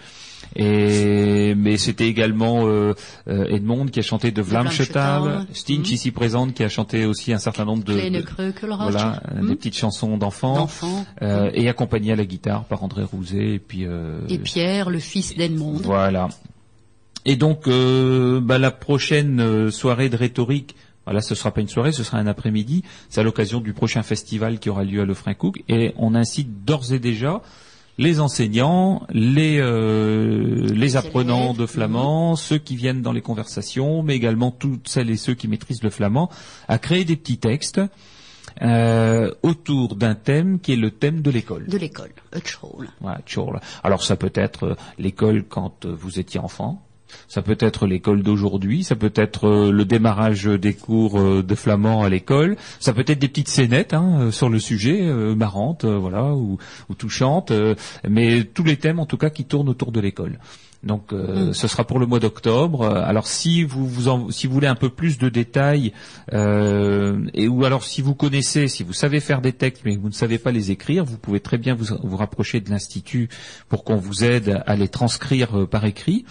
[0.56, 2.94] Et mais c'était également euh,
[3.28, 5.46] euh, Edmond qui a chanté de Vlamchetal.
[5.54, 5.94] Stinch Mhm.
[5.94, 10.18] ici présente qui a chanté aussi un certain nombre de, voilà, euh, des petites chansons
[10.18, 10.68] d'enfants.
[11.22, 13.86] et accompagné à la guitare par André Rouzet et puis
[14.30, 15.80] Et Pierre, le fils d'Edmond.
[15.84, 16.30] voilà.
[17.26, 22.04] Et donc bah, la prochaine soirée de rhétorique, voilà, ce sera pas une soirée, ce
[22.04, 22.84] sera un après-midi.
[23.10, 26.94] C'est à l'occasion du prochain festival qui aura lieu à Lefrancouc et on incite d'ores
[26.94, 27.42] et déjà
[27.98, 34.16] les enseignants, les euh, les apprenants de flamand, ceux qui viennent dans les conversations, mais
[34.16, 36.30] également toutes celles et ceux qui maîtrisent le flamand,
[36.68, 37.80] à créer des petits textes
[38.62, 41.68] euh, autour d'un thème qui est le thème de l'école.
[41.68, 42.12] De l'école.
[43.02, 43.20] Voilà.
[43.84, 46.85] Alors ça peut être euh, l'école quand euh, vous étiez enfant,
[47.28, 51.56] ça peut être l'école d'aujourd'hui, ça peut être euh, le démarrage des cours euh, de
[51.56, 55.36] flamand à l'école, ça peut être des petites scénettes hein, euh, sur le sujet, euh,
[55.36, 56.58] marrantes, voilà, ou,
[56.89, 57.52] ou touchantes,
[58.08, 60.39] mais tous les thèmes en tout cas qui tournent autour de l'école.
[60.84, 62.86] Donc euh, ce sera pour le mois d'octobre.
[62.86, 65.94] Alors si vous, vous en- si vous voulez un peu plus de détails
[66.34, 70.02] euh, et ou alors si vous connaissez, si vous savez faire des textes mais que
[70.02, 73.30] vous ne savez pas les écrire, vous pouvez très bien vous, vous rapprocher de l'institut
[73.68, 76.24] pour qu'on vous aide à les transcrire euh, par écrit.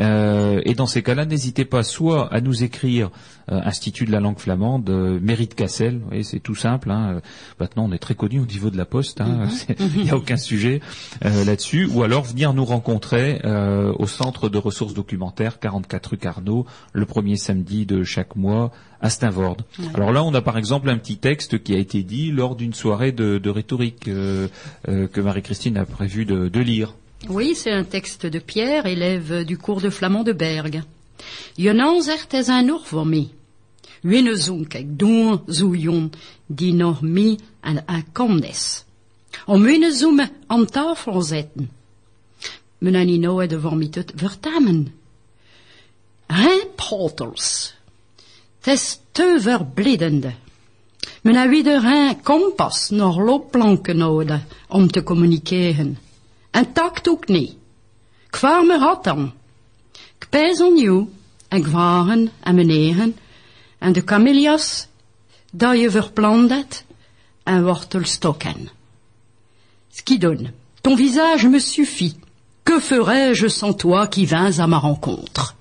[0.00, 3.10] Euh, et dans ces cas-là, n'hésitez pas soit à nous écrire
[3.52, 6.90] euh, Institut de la langue flamande, euh, Mérite Cassel, vous voyez, c'est tout simple.
[6.90, 7.14] hein.
[7.16, 7.20] Euh,
[7.60, 9.48] Maintenant, on est très connu au niveau de la poste, hein.
[9.50, 10.80] C'est- il n'y a aucun sujet
[11.24, 11.86] euh, là-dessus.
[11.92, 17.06] Ou alors venir nous rencontrer euh, au centre de ressources documentaires, 44 rue Carnot, le
[17.06, 19.58] premier samedi de chaque mois à Steinvord.
[19.94, 22.72] Alors là, on a par exemple un petit texte qui a été dit lors d'une
[22.72, 26.94] soirée de, de rhétorique que Marie-Christine a prévu de, de lire.
[27.28, 30.82] Oui, c'est un texte de Pierre, élève du cours de flamand de Berg.
[31.56, 33.32] Je nanzert is een orvomi.
[34.02, 36.12] Wine zoek ik doen zoejon
[36.46, 37.00] die nog
[37.60, 38.84] aan komdes.
[39.46, 40.66] Om wine zoeme aan
[41.22, 41.70] zetten.
[42.78, 44.94] Men aan die nou de vormi te vertamen.
[46.26, 47.74] Hein, potels.
[48.60, 50.34] Het is te verblindende.
[51.22, 55.98] Men heeft weer een kompas nog loopplanken nodig om te communiceren.
[56.54, 57.56] En takt ook niet.
[58.30, 59.32] Ik me had dan.
[60.18, 60.26] Ik
[60.58, 61.06] aan jou,
[61.48, 63.16] en en
[63.78, 64.86] en de camellias,
[65.52, 66.84] dat je verplant hebt,
[67.42, 68.70] en.
[69.90, 72.16] Skidon, ton visage me suffit.
[72.62, 75.54] Que ferais-je sans toi qui vins à ma rencontre?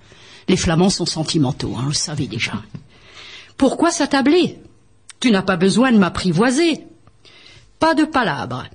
[0.47, 2.61] Les Flamands sont sentimentaux, hein, le savez déjà.
[3.57, 4.59] Pourquoi s'attabler?
[5.19, 6.85] Tu n'as pas besoin de m'apprivoiser.
[7.79, 8.69] Pas de palabres.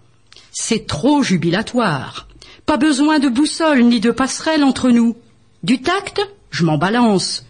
[0.60, 2.26] C'est trop jubilatoire.
[2.66, 5.14] Pas besoin de boussole ni de passerelle entre nous.
[5.62, 7.44] Du tact, je m'en balance.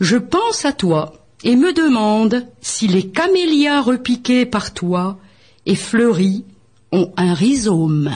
[0.00, 5.18] Je pense à toi et me demande si les camélias repiqués par toi
[5.66, 6.44] et fleuris
[6.90, 8.10] ont un rhizome.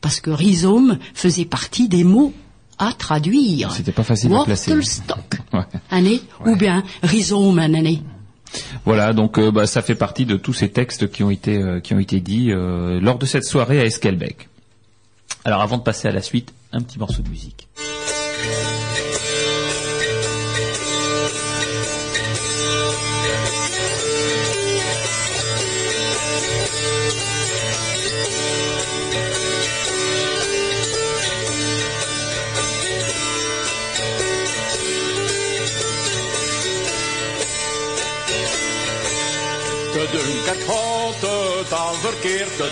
[0.00, 2.32] Parce que rhizome faisait partie des mots
[2.78, 3.72] à traduire.
[3.72, 4.70] C'était pas facile à placer.
[4.70, 5.64] Wortelstock, Ouais.
[5.90, 8.00] année, ou bien rhizome, un année.
[8.84, 11.80] Voilà, donc euh, bah, ça fait partie de tous ces textes qui ont été euh,
[11.80, 14.48] qui ont été dits euh, lors de cette soirée à Esquelbec.
[15.44, 17.68] Alors avant de passer à la suite, un petit morceau de musique.
[39.96, 42.70] Te dunkert gaat het al verkeerd, te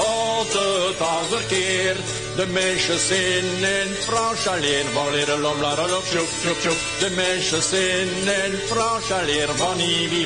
[0.00, 1.98] gaat het verkeerd.
[2.36, 6.78] De meisjes in in Frans alleen, van leren lom, la, la, lop, sjoep, sjoep, sjoep.
[6.98, 8.08] De meisjes in
[9.12, 9.56] alleen,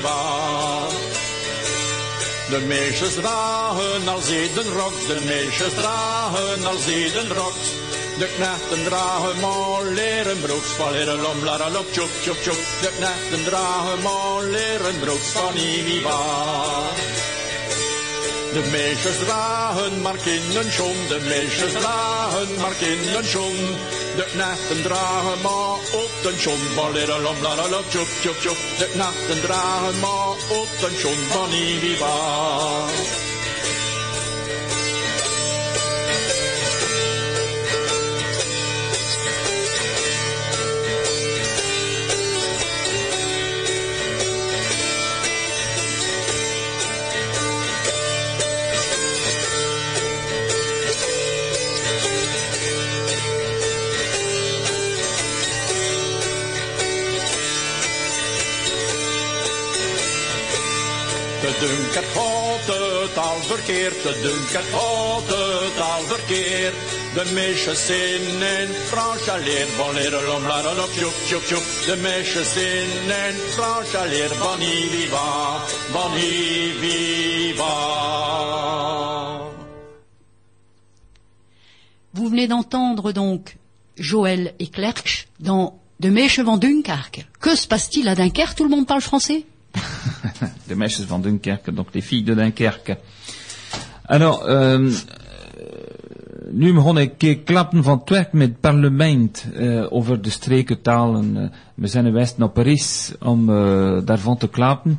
[0.01, 1.28] van.
[2.51, 7.55] De meisjes dragen al zedenrok, de meisjes dragen al zedenrok.
[8.19, 12.61] De knechten dragen maar leren broeks van leren lom, la, la, lop, tjoep, tjoep, tjoep.
[12.81, 17.38] De knechten dragen maar leren broeks van Iviva.
[18.53, 23.77] De meisjes dragen maar kinderschoen, de meisjes dragen maar kinderschoen.
[24.17, 28.39] De knechten dragen maar op de schoen van leren lom, la, la, lop, tjoep, tjoep,
[28.41, 28.59] tjoep.
[28.79, 30.31] De knechten dragen maar
[30.61, 31.23] op de schoen
[31.99, 33.28] van.
[82.15, 83.57] Vous venez d'entendre donc
[83.97, 87.27] Joël et Clerc dans De Meeche van Dunkerque.
[87.41, 88.57] Que se passe-t-il à Dunkerque?
[88.57, 89.45] Tout le monde parle français?
[90.69, 92.97] De meisjes van Dunkerque, donc les filles de Dunkerque.
[94.07, 94.93] Alors, euh,
[96.51, 101.37] nu begon ik klappen van het werk met parlement eh, over de strekentalen.
[101.37, 104.99] Eh, we zijn geweest naar Paris om eh, daarvan te klappen.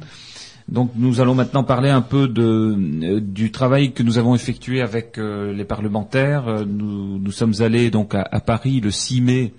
[0.71, 5.17] Donc nous allons maintenant parler un peu de, du travail que nous avons effectué avec
[5.17, 6.47] euh, les parlementaires.
[6.47, 9.53] Euh, Nous, nous sommes allés donc à, à Paris le 6 mai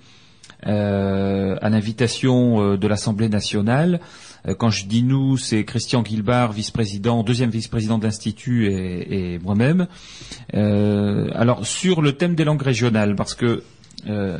[0.67, 3.99] euh, à l'invitation euh, de l'Assemblée nationale.
[4.47, 9.87] Euh, Quand je dis nous, c'est Christian Guilbard, vice-président, deuxième vice-président de l'Institut et, moi-même.
[10.53, 13.63] Euh, alors sur le thème des langues régionales, parce que
[14.07, 14.37] euh,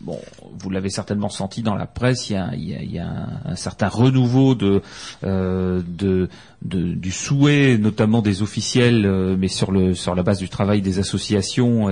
[0.00, 0.20] bon,
[0.58, 4.82] vous l'avez certainement senti dans la presse, il y a un, un certain renouveau de,
[5.24, 6.28] euh, de,
[6.62, 11.88] du souhait, notamment des officiels, euh, mais sur, la base du travail des associations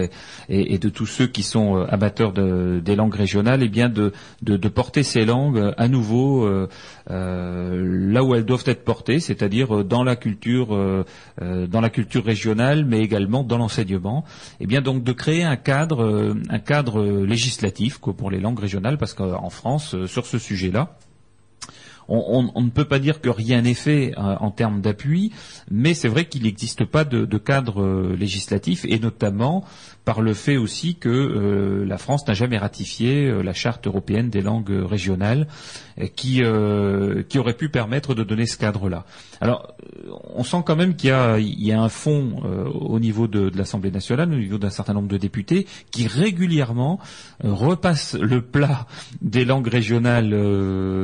[0.48, 4.12] et, de tous ceux qui sont euh, amateurs de- des langues régionales, et bien de,
[4.68, 6.48] porter ces langues euh, à nouveau
[7.09, 10.68] là où elles doivent être portées, c'est-à-dire dans la culture,
[11.40, 14.24] dans la culture régionale, mais également dans l'enseignement.
[14.61, 18.98] Et bien donc de créer un cadre, un cadre législatif quoi, pour les langues régionales,
[18.98, 20.96] parce qu'en France, sur ce sujet-là,
[22.09, 25.33] on, ne peut pas dire que rien n'est fait euh, en termes d'appui,
[25.71, 29.64] mais c'est vrai qu'il n'existe pas de, de cadre euh, législatif, et notamment
[30.07, 34.31] par le fait aussi que euh, la France n'a jamais ratifié euh, la charte européenne
[34.31, 35.49] des langues euh, régionales,
[36.14, 36.42] qui,
[37.31, 39.07] qui aurait pu permettre de donner ce cadre-là.
[39.40, 39.75] Alors,
[40.35, 42.42] on sent quand même qu'il y y a un fond
[42.75, 47.01] au niveau de, l'Assemblée nationale, au niveau d'un certain nombre de députés, qui régulièrement
[47.42, 48.87] repassent le plat
[49.23, 50.29] des langues régionales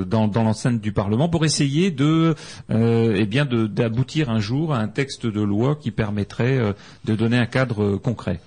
[0.07, 2.35] dans, dans l'enceinte du Parlement pour essayer de,
[2.69, 6.75] eh bien, d'aboutir un jour à un texte de loi qui permettrait
[7.07, 8.41] de donner un cadre concret.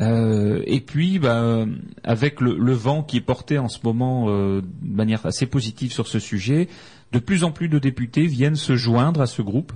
[0.00, 1.64] Euh, et puis, bah,
[2.04, 5.92] avec le, le vent qui est porté en ce moment euh, de manière assez positive
[5.92, 6.68] sur ce sujet,
[7.12, 9.72] de plus en plus de députés viennent se joindre à ce groupe.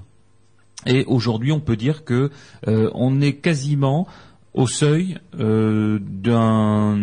[0.86, 2.30] Et aujourd'hui, on peut dire que
[2.68, 4.06] euh, on est quasiment
[4.54, 6.96] au seuil euh, d'un-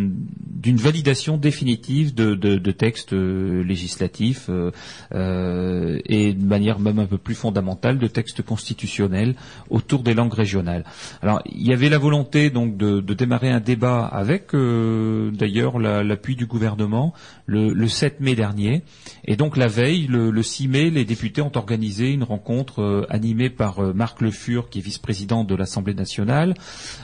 [0.61, 7.35] d'une validation définitive de, textes euh, législatifs euh, et de manière même un peu plus
[7.35, 9.35] fondamentale de textes constitutionnels
[9.69, 10.85] autour des langues régionales.
[11.21, 16.35] Alors il y avait la volonté donc de, démarrer un débat avec d'ailleurs la- l'appui
[16.35, 17.13] du gouvernement
[17.45, 18.83] le, le 7 mai dernier
[19.25, 23.49] et donc la veille le, le 6 mai les députés ont organisé une rencontre animée
[23.49, 26.53] par Marc Le Fur qui est vice-président de l'Assemblée nationale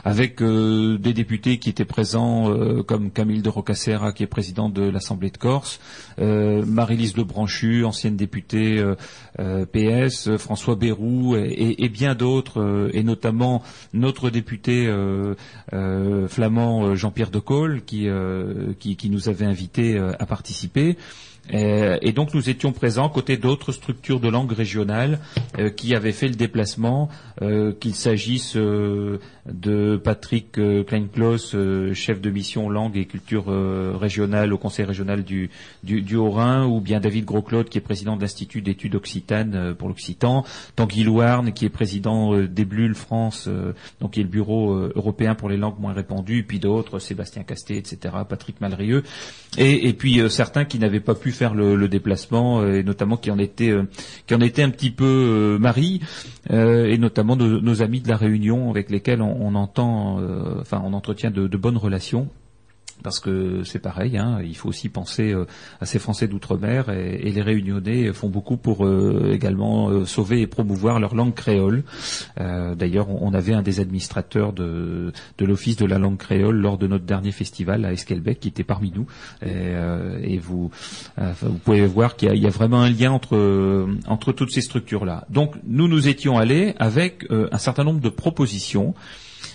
[0.06, 4.70] avec euh, des députés qui étaient présents euh, comme Camille de Rocacera qui est président
[4.70, 5.80] de l'Assemblée de Corse,
[6.20, 8.84] euh, Marie-Lise Lebranchu, ancienne députée
[9.40, 13.62] euh, PS, François Bayrou et, bien d'autres, et notamment
[13.94, 14.92] notre député
[16.28, 18.08] flamand Jean-Pierre de Cole qui,
[18.80, 20.98] qui, qui nous avait invités à participer.
[21.54, 25.20] Euh, et donc nous étions présents côté d'autres structures de langue régionales
[25.58, 27.10] euh, qui avaient fait le déplacement,
[27.42, 33.46] euh, qu'il s'agisse de Patrick Kleinklos, euh, chef de mission langue et culture
[34.00, 35.50] régionale au Conseil régional du,
[36.16, 40.44] Haut-Rhin, ou bien David Grosclaude qui est président de l'Institut d'études occitanes pour l'Occitan,
[40.76, 43.50] Tanguy Louarn qui est président d'Eblul France,
[44.02, 47.78] donc qui est le bureau européen pour les langues moins répandues, puis d'autres, Sébastien Casté,
[47.78, 49.04] etc., Patrick Malrieux,
[49.58, 53.38] et, puis certains qui n'avaient pas pu faire le, déplacement, euh, et notamment qui en
[53.38, 53.84] étaient, euh,
[54.26, 56.02] qui en étaient un petit peu euh, maris,
[56.52, 60.20] euh, et notamment nos, amis de la Réunion avec lesquels on, entend,
[60.60, 62.28] enfin on entretient de bonnes relations.
[63.04, 65.46] Parce que c'est pareil, hein, il faut aussi penser euh,
[65.80, 70.48] à ces Français d'outre-mer et, les Réunionnais font beaucoup pour euh, également euh, sauver et
[70.48, 71.84] promouvoir leur langue créole.
[72.38, 77.06] D'ailleurs, on, avait un des administrateurs de, l'Office de la langue créole lors de notre
[77.06, 79.06] dernier festival à Esquelbec qui était parmi nous.
[79.46, 80.72] Et, vous,
[81.18, 85.26] vous pouvez voir qu'il y, a- vraiment un lien entre, toutes ces structures-là.
[85.30, 88.94] Donc, nous nous étions allés avec un certain nombre de propositions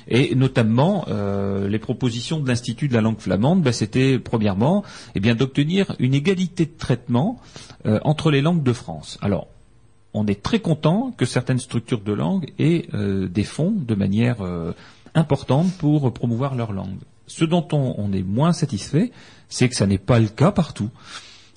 [0.09, 5.21] et notamment euh, les propositions de l'Institut de la langue flamande, ben, c'était premièrement eh
[5.35, 7.41] d'obtenir une égalité de traitement
[7.87, 9.19] euh, entre les langues de France.
[9.23, 9.49] Alors,
[10.15, 14.39] on est très content que certaines structures de langue aient euh, des fonds de manière
[15.15, 16.99] importante pour promouvoir leur langue.
[17.27, 19.11] Ce dont on, on est moins satisfait,
[19.49, 20.91] c'est que ça n'est pas le cas partout.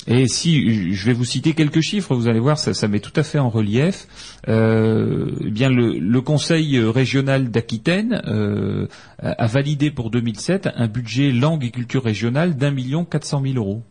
[0.08, 3.14] Et si je vais vous citer quelques chiffres, vous allez voir, ça, ça met tout
[3.16, 4.08] à fait en relief.
[4.48, 8.88] Euh, eh bien, le, Conseil régional d'Aquitaine euh,
[9.20, 13.42] a a validé pour 2007 un budget langue et culture régionale d'un million quatre cent
[13.42, 13.84] mille euros.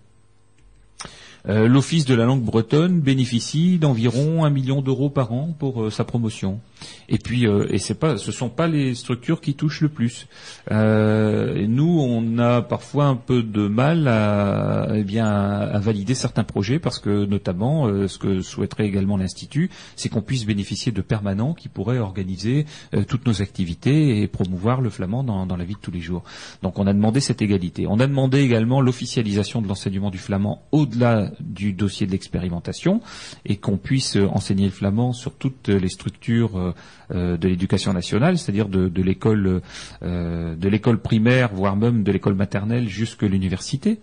[1.46, 5.90] Euh, L'Office de la langue bretonne bénéficie d'environ un million d'euros par an pour euh,
[5.90, 6.60] sa promotion.
[7.08, 10.26] Et puis, euh, et c'est pas, ce sont pas les structures qui touchent le plus.
[10.70, 16.44] Euh, nous, on a parfois un peu de mal à, eh bien, à valider certains
[16.44, 21.02] projets parce que, notamment, euh, ce que souhaiterait également l'institut, c'est qu'on puisse bénéficier de
[21.02, 25.74] permanents qui pourraient organiser euh, toutes nos activités et promouvoir le flamand dans, la vie
[25.74, 26.24] de tous les jours.
[26.62, 27.86] Donc, on a demandé cette égalité.
[27.86, 33.00] On a demandé également l'officialisation de l'enseignement du flamand au-delà du dossier de l'expérimentation
[33.44, 36.73] et qu'on puisse enseigner le flamand sur toutes les structures euh,
[37.10, 39.60] de l'éducation nationale, c'est-à-dire de, l'école
[40.02, 44.00] euh, de l'école primaire, voire même de l'école maternelle jusqu'à l'université.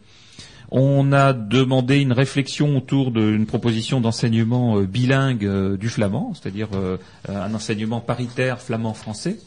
[0.74, 6.70] On a demandé une réflexion autour d'une proposition d'enseignement euh, bilingue euh, du flamand, c'est-à-dire
[6.76, 6.96] euh,
[7.28, 9.38] un enseignement paritaire flamand-français.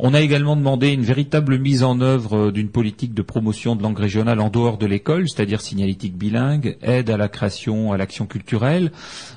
[0.00, 3.82] On a également demandé une véritable mise en œuvre euh, d'une politique de promotion de
[3.82, 8.26] langue régionale en dehors de l'école, c'est-à-dire signalétique bilingue, aide à la création, à l'action
[8.26, 8.92] culturelle.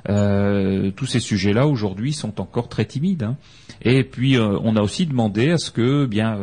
[0.10, 3.24] Euh, tous ces sujets-là aujourd'hui sont encore très timides.
[3.24, 3.38] hein.
[3.82, 6.38] Et puis euh, on a aussi demandé à ce que, eh bien,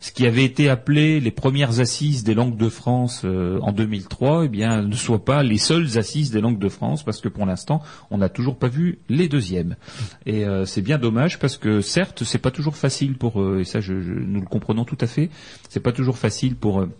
[0.00, 4.46] ce qui avait été appelé les premières assises des langues de France euh, en 2003,
[4.46, 7.44] eh bien, ne soient pas les seules assises des langues de France, parce que pour
[7.44, 9.76] l'instant, on n'a toujours pas vu les deuxièmes.
[10.24, 13.64] Et euh, c'est bien dommage parce que certes, c'est pas toujours facile pour eux, et
[13.64, 15.28] ça, je, nous le comprenons tout à fait.
[15.68, 16.90] C'est pas toujours facile pour eux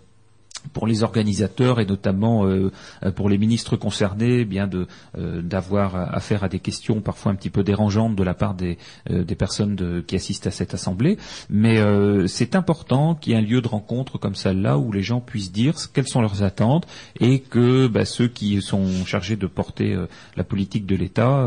[0.72, 2.70] pour les organisateurs et notamment euh,
[3.04, 4.86] euh, pour les ministres concernés, eh bien de
[5.18, 8.78] euh, d'avoir affaire à des questions parfois un petit peu dérangeantes de la part des
[9.10, 11.16] euh, des personnes de- qui assistent à cette assemblée.
[11.48, 15.02] Mais euh, c'est important qu'il y ait un lieu de rencontre comme celle-là où les
[15.02, 16.86] gens puissent dire quelles sont leurs attentes
[17.18, 20.06] et que bah, ceux qui sont chargés de porter euh,
[20.36, 21.46] la politique de l'État,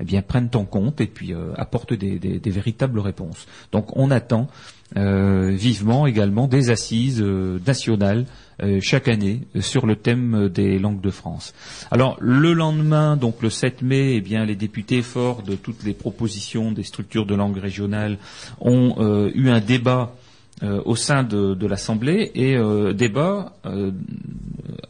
[0.00, 3.46] eh bien prennent en compte et puis apportent des, des- des véritables réponses.
[3.72, 4.48] Donc on attend
[4.96, 8.24] vivement également des assises euh, nationales
[8.60, 11.54] euh, chaque année euh, sur le thème euh, des langues de France.
[11.92, 15.94] Alors le lendemain, donc le 7 mai, eh bien les députés forts de toutes les
[15.94, 18.18] propositions des structures de langue régionales
[18.60, 20.16] ont euh, eu un débat
[20.62, 23.92] euh, au sein de, de l'Assemblée et euh, débat euh,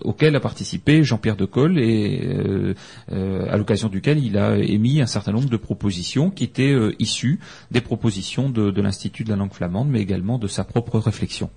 [0.00, 2.74] auquel a participé Jean-Pierre Decolle et euh,
[3.12, 6.94] euh, à l'occasion duquel il a émis un certain nombre de propositions qui étaient euh,
[6.98, 7.38] issues
[7.70, 11.50] des propositions de, de l'Institut de la langue flamande, mais également de sa propre réflexion.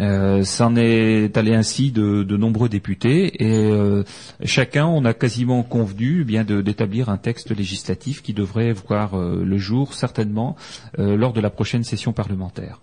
[0.00, 4.02] Euh, C'en est allé ainsi de, de nombreux députés et euh,
[4.44, 9.58] chacun, on a quasiment convenu eh bien d'établir un texte législatif qui devrait voir le
[9.58, 10.56] jour certainement
[10.98, 12.80] lors de la prochaine session parlementaire.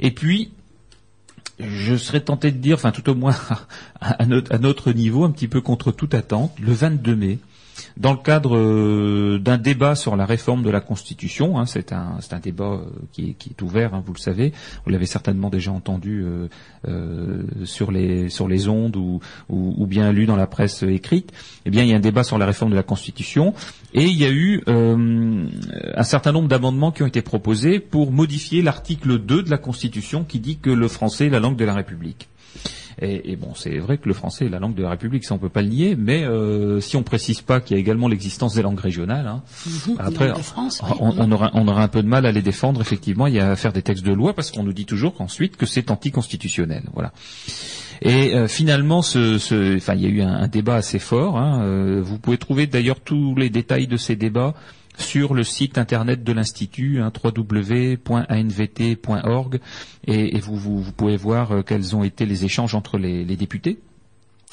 [0.00, 0.52] Et puis,
[1.58, 3.36] je serais tenté de dire, enfin tout au moins
[4.00, 7.38] à notre, niveau, un petit peu contre toute attente, le 22 mai,
[7.96, 12.18] dans le cadre euh, d'un débat sur la réforme de la Constitution, hein, c'est un,
[12.30, 14.52] un débat euh, qui, est, ouvert, hein, vous le savez,
[14.84, 16.24] vous l'avez certainement déjà entendu
[16.88, 21.32] euh, sur les sur les ondes ou, ou, ou bien lu dans la presse écrite.
[21.64, 23.54] Eh bien, il y a un débat sur la réforme de la Constitution
[23.94, 28.62] et il y a eu un certain nombre d'amendements qui ont été proposés pour modifier
[28.62, 31.74] l'article 2 de la Constitution qui dit que le français est la langue de la
[31.74, 32.28] République.
[33.00, 35.34] Et, et bon, c'est vrai que le français est la langue de la République, ça
[35.34, 38.08] on peut pas le nier, mais euh, si on précise pas qu'il y a également
[38.08, 40.34] l'existence des langues régionales, hein, Mhm, après langue oui.
[41.18, 42.80] on, aura, on aura un peu de mal à les défendre.
[42.80, 45.66] Effectivement, a à faire des textes de loi parce qu'on nous dit toujours qu'ensuite que
[45.66, 46.82] c'est anticonstitutionnel.
[46.92, 47.12] Voilà.
[48.02, 51.38] Et euh, finalement, ce, ce- enfin, il y a eu un, un débat assez fort.
[51.38, 51.62] hein.
[51.62, 54.54] Euh, vous pouvez trouver d'ailleurs tous les détails de ces débats
[54.98, 58.00] sur le site internet de l'institut, hein, www.anvt.org,
[60.06, 63.24] et, et vous, vous, vous pouvez voir euh, quels ont été les échanges entre les,
[63.24, 63.78] les députés.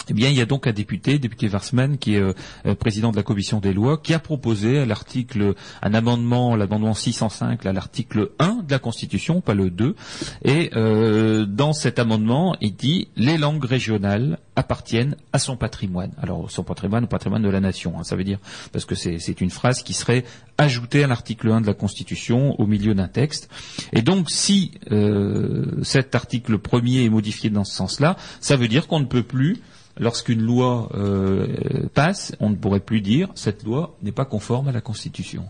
[0.10, 2.34] Eh bien, il y a donc un député, député Varsman, qui est euh,
[2.76, 7.66] président de la commission des lois, qui a proposé à l'article, un amendement, l'amendement 605,
[7.66, 9.96] à l'article 1 de la Constitution, pas le 2.
[10.44, 16.12] Et euh, dans cet amendement, il dit les langues régionales appartiennent à son patrimoine.
[16.22, 18.40] Alors, son patrimoine, au patrimoine de la nation, hein, ça veut dire,
[18.72, 20.24] parce que c'est c'est une phrase qui serait
[20.58, 23.50] ajoutée à l'article 1 de la Constitution au milieu d'un texte.
[23.94, 28.88] Et donc, si euh, cet article premier est modifié dans ce sens-là, ça veut dire
[28.88, 29.62] qu'on ne peut plus
[29.98, 34.72] lorsqu'une loi euh, passe, on ne pourrait plus dire cette loi n'est pas conforme à
[34.72, 35.46] la Constitution.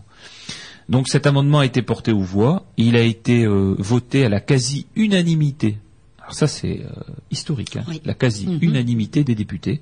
[0.88, 4.40] Donc cet amendement a été porté aux voix, il a été euh, voté à la
[4.40, 5.78] quasi-unanimité.
[6.20, 8.00] Alors ça c'est euh, historique, hein, Oui.
[8.04, 9.80] la quasi-unanimité des députés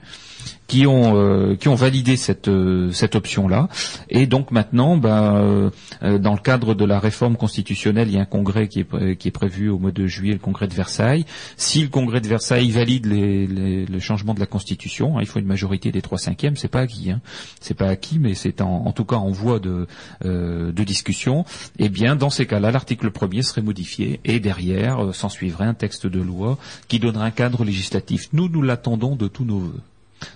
[0.66, 3.68] qui ont euh, qui ont validé cette euh, cette option-là.
[4.11, 5.70] Et donc maintenant, ben,
[6.03, 9.16] euh, dans le cadre de la réforme constitutionnelle, il y a un congrès qui est
[9.16, 11.24] qui est prévu au mois de juillet, le congrès de Versailles.
[11.57, 15.26] Si le congrès de Versailles valide les, les- le changement de la constitution, hein, il
[15.26, 16.57] faut une majorité des trois cinquièmes.
[16.57, 17.20] C'est pas acquis, hein.
[17.61, 19.86] c'est pas acquis, mais c'est en, en tout cas en voie de
[20.24, 21.44] euh, de discussion.
[21.78, 25.74] Eh bien, dans ces cas-là, l'article premier serait modifié et derrière euh, s'en suivrait un
[25.74, 28.28] texte de loi qui donnerait un cadre législatif.
[28.32, 29.80] Nous, nous l'attendons de tous nos voeux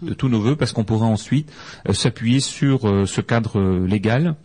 [0.02, 1.52] de tous nos voeux parce qu'on pourra ensuite
[1.88, 4.36] euh, s'appuyer sur euh, ce cadre euh, légal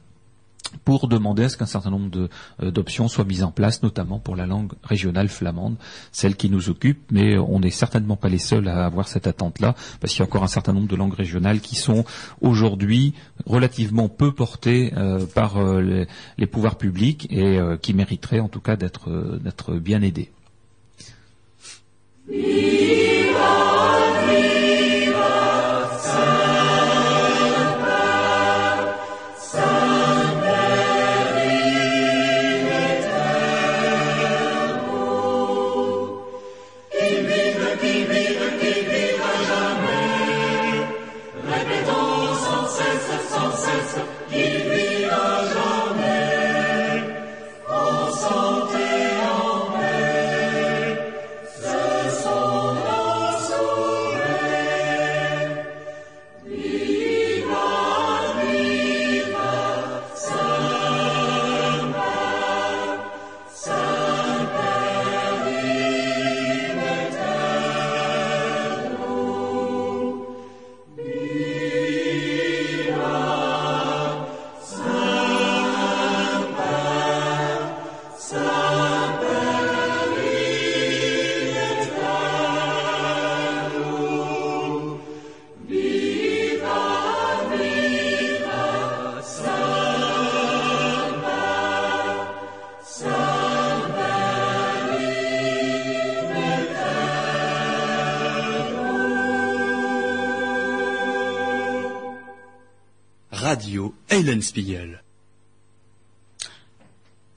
[0.84, 2.28] pour demander à ce qu'un certain nombre
[2.62, 5.78] d'options soient mises en place, notamment pour la langue régionale flamande,
[6.12, 9.76] celle qui nous occupe, mais on n'est certainement pas les seuls à avoir cette attente-là,
[10.02, 12.04] parce qu'il y a encore un certain nombre de langues régionales qui sont
[12.42, 13.14] aujourd'hui
[13.46, 14.92] relativement peu portées
[15.34, 20.32] par les, pouvoirs publics et qui mériteraient en tout cas d'être, bien aidées.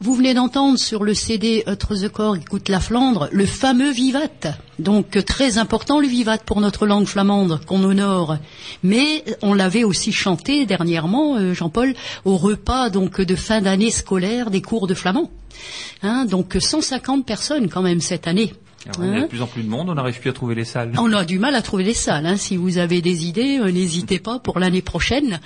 [0.02, 4.30] Vous venez d'entendre sur le CD Autre the Corps écoute la Flandre le fameux Vivat.
[4.78, 8.38] Donc très important le Vivat pour notre langue flamande qu'on honore.
[8.82, 14.50] Mais on l'avait aussi chanté dernièrement, euh, Jean-Paul, au repas donc de fin d'année scolaire
[14.50, 15.30] des cours de flamand.
[16.02, 18.54] Hein, donc 150 personnes quand même cette année.
[18.98, 20.54] Alors, il y a de plus en plus de monde, on n'arrive plus à trouver
[20.54, 20.92] les salles.
[20.98, 22.26] On a du mal à trouver les salles.
[22.26, 22.36] hein.
[22.36, 25.40] Si vous avez des idées, euh, n'hésitez pas pour l'année prochaine.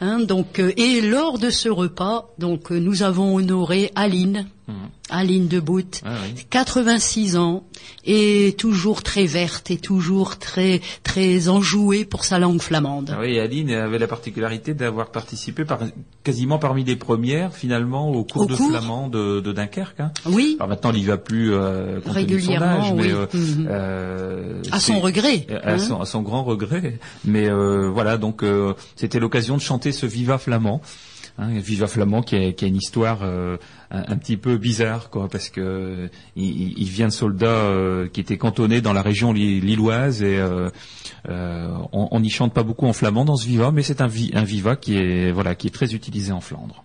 [0.00, 4.74] Hein, donc, euh, et lors de ce repas, donc euh, nous avons honoré Aline, Mhm.
[5.10, 6.44] Aline de Bout, Ah oui.
[6.50, 7.64] 86 ans,
[8.04, 13.10] et toujours très verte et toujours très très enjouée pour sa langue flamande.
[13.14, 15.78] Ah oui, Aline avait la particularité d'avoir participé par,
[16.24, 20.00] quasiment parmi les premières, finalement, au cours Au de cours flamand de, de Dunkerque.
[20.00, 20.12] hein.
[20.26, 23.12] Oui, Alors maintenant, il y va plus euh, Régulièrement, âge, mais oui.
[23.12, 23.68] euh, Mhm.
[23.70, 25.46] euh, à son regret.
[25.62, 25.78] à, hein.
[25.78, 26.98] son, à son grand regret.
[27.24, 30.80] Mais euh, voilà, donc euh, c'était l'occasion de chanter ce Viva flamand.
[31.38, 33.56] Hein, Viva flamand qui a, qui a une histoire euh,
[33.90, 38.20] un, petit peu bizarre, quoi, parce que euh, il, il vient de soldats euh, qui
[38.20, 40.70] étaient cantonnés dans la région li- lilloise et euh,
[41.92, 44.76] on n'y chante pas beaucoup en flamand dans ce Viva, mais c'est un, un Viva
[44.76, 46.84] qui est voilà qui est très utilisé en Flandre.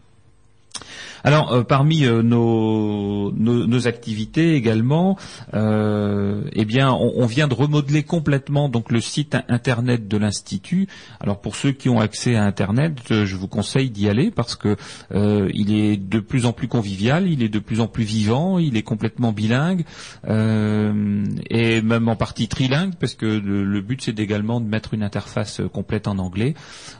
[1.23, 5.17] Alors, euh, parmi euh, nos, nos, nos activités également,
[5.53, 10.87] euh, eh bien, on, on vient de remodeler complètement donc le site internet de l'institut.
[11.21, 14.55] Alors, pour ceux qui ont accès à internet, euh, je vous conseille d'y aller parce
[14.55, 14.75] que
[15.13, 18.59] euh, il est de plus en plus convivial, il est de plus en plus vivant,
[18.59, 19.85] il est complètement bilingue
[20.27, 25.03] euh, et même en partie trilingue parce que le, but c'est également de mettre une
[25.03, 26.53] interface complète en anglais.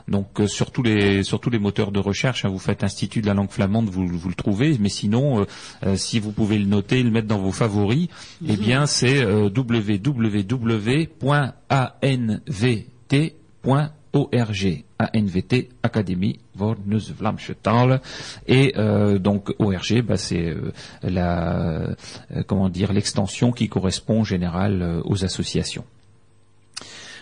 [0.08, 3.26] Donc, sur tous les sur tous les moteurs de recherche, hein, vous faites Institut de
[3.26, 4.76] la langue flamande, vous, vous le trouvez.
[4.78, 5.44] Mais sinon, euh,
[5.84, 8.08] euh, si vous pouvez le noter, le mettre dans vos favoris,
[8.46, 10.44] eh bien, c'est euh, www.anvt.org.
[15.12, 16.76] ANVT Académie voor
[17.18, 17.52] Vlaamse
[18.46, 21.96] et euh, donc ORG bah, c'est euh, la
[22.30, 25.84] euh, comment dire l'extension qui correspond en général aux associations.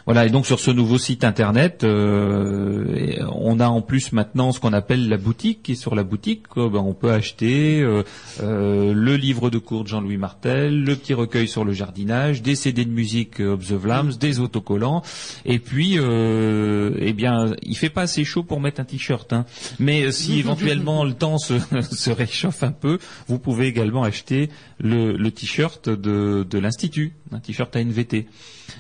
[0.05, 4.59] Voilà, et donc sur ce nouveau site internet, euh, on a en plus maintenant ce
[4.59, 5.71] qu'on appelle la boutique.
[5.71, 8.03] Et sur la boutique, euh, ben, on peut acheter euh,
[8.43, 12.57] euh, le livre de cours de Jean-Louis Martel, le petit recueil sur le jardinage, des
[12.57, 15.03] CD de musique euh, of the des autocollants.
[15.45, 19.33] Et puis, euh, eh bien, il fait pas assez chaud pour mettre un t-shirt.
[19.33, 19.47] Hein.
[19.79, 22.99] Mais si éventuellement le temps se, se réchauffe un peu,
[23.29, 24.51] vous pouvez également acheter
[24.81, 28.27] le, le t-shirt de, de l'institut, un t-shirt ANVT.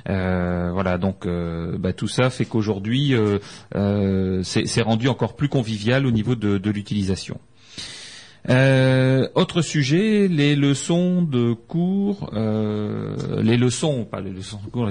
[0.08, 6.06] Euh, voilà, donc euh, bah, tout ça fait qu'aujourd'hui, euh, c'est rendu encore plus convivial
[6.06, 7.38] au niveau de, l'utilisation.
[8.48, 14.88] Euh, autre sujet, les leçons de cours, les leçons, pas les leçons de cours,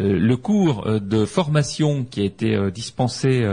[0.00, 3.48] le cours de formation qui a été dispensé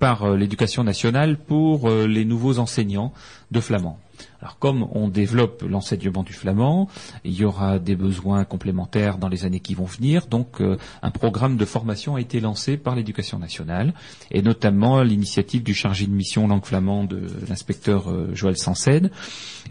[0.00, 3.12] par l'éducation nationale pour les nouveaux enseignants
[3.52, 4.00] de flamand.
[4.40, 6.88] Alors comme on développe l'enseignement du flamand,
[7.24, 10.26] il y aura des besoins complémentaires dans les années qui vont venir.
[10.26, 13.94] Donc euh, un programme de formation a été lancé par l'éducation nationale
[14.30, 19.10] et notamment l'initiative du chargé de mission langue flamande, de l'inspecteur euh, Joël Sansède.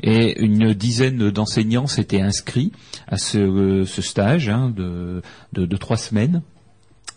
[0.03, 2.71] Et une dizaine d'enseignants s'étaient inscrits
[3.07, 5.21] à ce, euh, stage hein, de,
[5.77, 6.41] trois semaines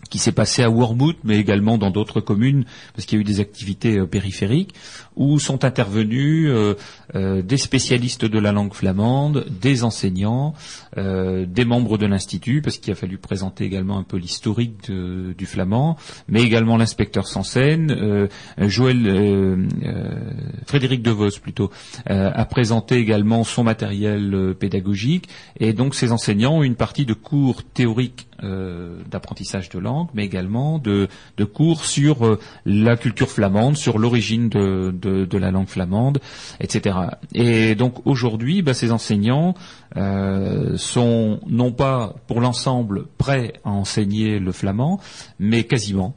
[0.09, 3.23] qui s'est passé à Wormwood, mais également dans d'autres communes, parce qu'il y a eu
[3.23, 4.73] des activités euh, périphériques,
[5.15, 6.75] où sont intervenus euh,
[7.15, 10.53] euh, des spécialistes de la langue flamande, des enseignants,
[10.97, 15.45] euh, des membres de l'Institut, parce qu'il a fallu présenter également un peu l'historique du
[15.45, 15.97] flamand,
[16.27, 20.31] mais également l'inspecteur Sansen, euh, Joël, euh, euh,
[20.65, 21.69] Frédéric Devos plutôt,
[22.05, 25.27] a présenté également son matériel pédagogique,
[25.59, 28.27] et donc ces enseignants ont une partie de cours théoriques
[29.11, 31.07] d'apprentissage de langue, mais également de,
[31.37, 36.19] de cours sur la culture flamande, sur l'origine de, de la langue flamande,
[36.59, 36.95] etc.
[37.33, 39.55] Et donc aujourd'hui, bah, ces enseignants
[39.97, 45.01] euh, sont non pas pour l'ensemble prêts à enseigner le flamand,
[45.37, 46.15] mais quasiment.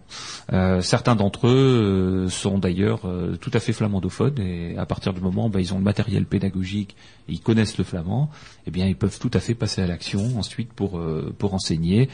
[0.52, 3.00] Euh, certains d'entre eux euh, sont d'ailleurs
[3.40, 6.24] tout à fait flamandophones et à partir du moment où bah, ils ont le matériel
[6.24, 6.94] pédagogique
[7.28, 8.30] et ils connaissent le flamand,
[8.66, 11.00] eh bien ils peuvent tout à fait passer à l'action ensuite pour
[11.38, 12.08] pour enseigner.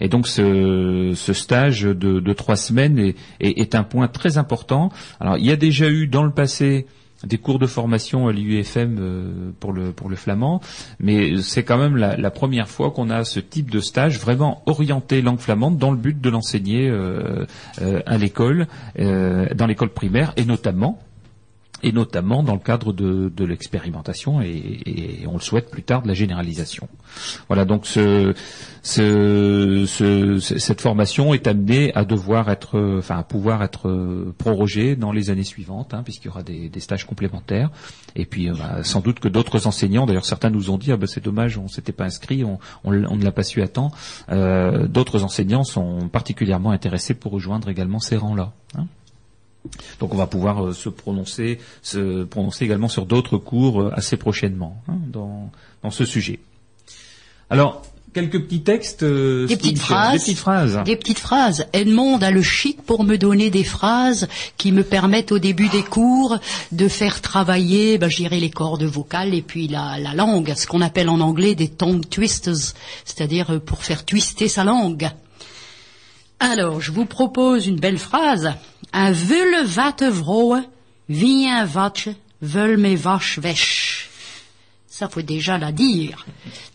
[0.00, 4.90] Et donc ce, ce stage de, trois semaines est, est, est un point très important.
[5.20, 6.86] Alors il y a déjà eu dans le passé
[7.24, 10.62] des cours de formation à l'UFM euh, pour le pour le flamand,
[10.98, 14.62] mais c'est quand même la, la première fois qu'on a ce type de stage vraiment
[14.64, 17.44] orienté langue flamande dans le but de l'enseigner euh,
[17.82, 18.66] euh, à l'école,
[18.98, 20.98] euh, dans l'école primaire et notamment
[21.86, 26.02] et notamment dans le cadre de, de l'expérimentation et, et on le souhaite plus tard
[26.02, 26.88] de la généralisation.
[27.48, 28.34] Voilà donc ce,
[28.82, 34.96] ce, ce- ce- cette formation est amenée à devoir être, enfin à pouvoir être prorogée
[34.96, 37.70] dans les années suivantes, hein, puisqu'il y aura des, des stages complémentaires.
[38.14, 40.96] Et puis euh, bah, sans doute que d'autres enseignants, d'ailleurs certains nous ont dit ah
[40.96, 43.68] bah, c'est dommage, on s'était pas inscrit, on, on, on ne l'a pas su à
[43.68, 43.90] temps.
[44.30, 48.52] Euh, d'autres enseignants sont particulièrement intéressés pour rejoindre également ces rangs-là.
[48.76, 48.86] hein.
[50.00, 54.16] Donc on va pouvoir euh, se prononcer, se prononcer également sur d'autres cours euh, assez
[54.16, 55.50] prochainement hein, dans,
[55.82, 56.40] dans ce sujet.
[57.50, 57.82] Alors
[58.16, 60.12] quelques petits textes, euh, Des petites phrases.
[60.12, 60.80] des petites phrases.
[60.86, 61.66] Des petites phrases.
[61.74, 65.82] Edmond a le chic pour me donner des phrases qui me permettent au début des
[65.82, 66.38] cours
[66.72, 71.10] de faire travailler, ben, les cordes vocales et puis la, la langue, ce qu'on appelle
[71.10, 72.72] en anglais des tongue twisters,
[73.04, 75.10] c'est-à-dire pour faire twister sa langue.
[76.40, 78.52] Alors, je vous propose une belle phrase.
[78.92, 80.62] Un vulle vatte vroe,
[81.08, 82.08] vient vache,
[82.42, 84.10] veulent mes vaches vêches.
[84.88, 86.26] Ça faut déjà la dire.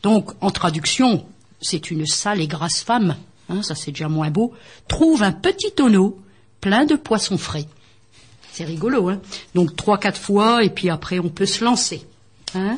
[0.04, 1.26] Donc, en traduction,
[1.62, 3.16] c'est une sale et grasse femme,
[3.50, 4.54] hein, ça c'est déjà moins beau,
[4.88, 6.20] trouve un petit tonneau
[6.60, 7.68] plein de poissons frais.
[8.52, 9.22] C'est rigolo, hein.
[9.56, 12.06] Donc trois, quatre fois, et puis après on peut se lancer.
[12.54, 12.78] Hein.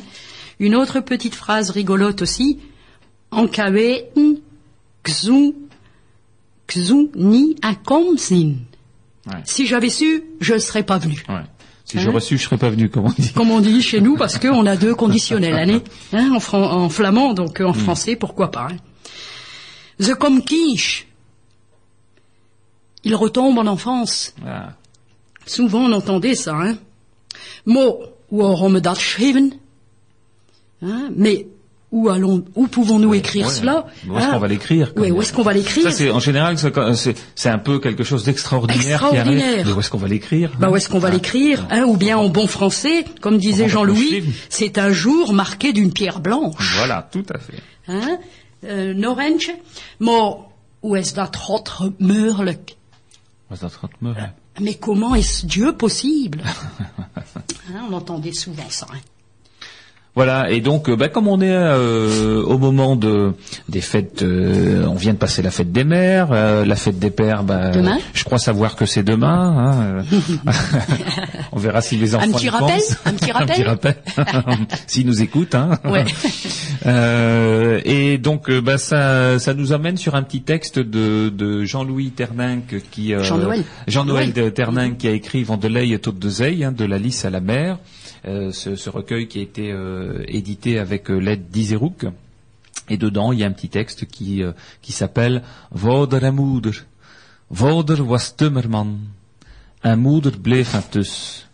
[0.60, 2.60] Une autre petite phrase rigolote aussi.
[7.16, 7.74] Ni a.
[9.26, 9.40] Ouais.
[9.44, 11.22] Si j'avais su, je ne serais pas venu.
[11.28, 11.42] Ouais.
[11.84, 13.32] Si Hein j'aurais su, je serais pas venu, comme on dit.
[13.32, 15.80] Comme on dit chez nous, parce qu'on a deux conditionnels, hein,
[16.12, 18.68] hein, en, fran- en flamand, donc euh, en français, pourquoi pas.
[18.70, 18.76] Hein.
[20.02, 21.06] The comme quiche.
[23.04, 24.34] Il retombe en enfance.
[24.46, 24.72] Ah.
[25.46, 26.54] Souvent on entendait ça.
[26.56, 26.76] Hein.
[28.80, 28.94] Dat
[30.82, 31.46] hein, Mais
[31.94, 33.52] où allons, où pouvons-nous écrire Ouais.
[33.60, 35.92] cela Où est-ce hein qu'on va l'écrire Oui, comme- où est-ce qu'on va l'écrire Ça,
[35.92, 36.56] c'est en général,
[37.36, 39.00] c'est un peu quelque chose d'extraordinaire.
[39.04, 39.64] Extraordinaire.
[39.66, 41.12] Mais où est-ce qu'on va l'écrire Bah, où est-ce qu'on va Ah.
[41.12, 45.92] l'écrire hein, Ou bien en bon français, comme disait Jean-Louis, c'est un jour marqué d'une
[45.92, 46.74] pierre blanche.
[46.78, 47.62] Voilà, tout à fait.
[47.88, 48.18] Hein?
[48.66, 48.94] Uh.
[49.98, 50.34] Maar
[50.80, 52.74] hoe is dat God mogelijk?
[53.48, 54.14] Was dat gaat me-
[54.60, 56.40] Mais comment est-ce Dieu possible?
[57.74, 58.86] Hein, On entendait souvent ça.
[58.90, 59.00] hein.
[60.16, 63.32] Voilà, et donc, euh, bah, comme on est euh, au moment de
[63.68, 67.10] des fêtes, euh, on vient de passer la fête des mères, euh, la fête des
[67.10, 67.98] pères, bah, Demain?
[68.12, 69.56] je crois savoir que c'est demain.
[69.58, 70.04] hein,
[70.46, 70.52] euh.
[71.52, 72.68] on verra si les enfants petit y rappel?
[72.76, 72.96] pensent.
[73.06, 73.66] Un petit rappel?
[73.66, 73.96] rappel,
[74.86, 75.56] s'ils nous écoutent.
[75.56, 75.78] Hein.
[75.84, 76.04] Ouais.
[76.86, 82.10] Euh, et donc, bah, ça, ça nous amène sur un petit texte de, de Jean-Louis
[82.10, 83.64] Terninck qui euh, Jean-Noël.
[83.88, 87.30] Jean-Noël Terninck qui a écrit Vendelay et Tôte de Zeille, hein, de la Lys à
[87.30, 87.78] la mer.
[88.26, 92.06] Euh, ce, ce recueil qui a été euh, édité avec euh, l'aide d'Iserouk.
[92.88, 94.42] Et dedans, il y a un petit texte qui,
[94.82, 96.72] qui s'appelle Vader en moeder.
[97.50, 98.98] Vader was timmerman.
[99.82, 101.46] En moeder bleef aan thuis.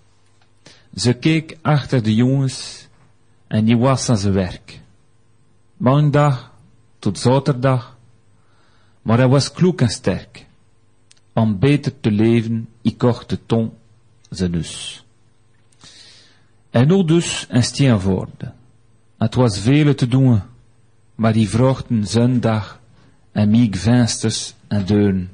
[0.96, 2.88] Ze keek achter de jongens
[3.48, 4.80] en die was aan zijn werk.
[5.76, 6.52] Maandag
[6.98, 7.96] tot zaterdag,
[9.02, 10.46] maar hij was kloek en sterk.
[11.32, 13.72] Om beter te leven, ik kocht de ton
[14.30, 15.04] zijn dus.
[16.70, 18.54] En nu dus een steen worden.
[19.18, 20.42] Het was veel te doen,
[21.14, 22.80] maar die vrochten zondag
[23.32, 25.30] en miek vensters en deuren.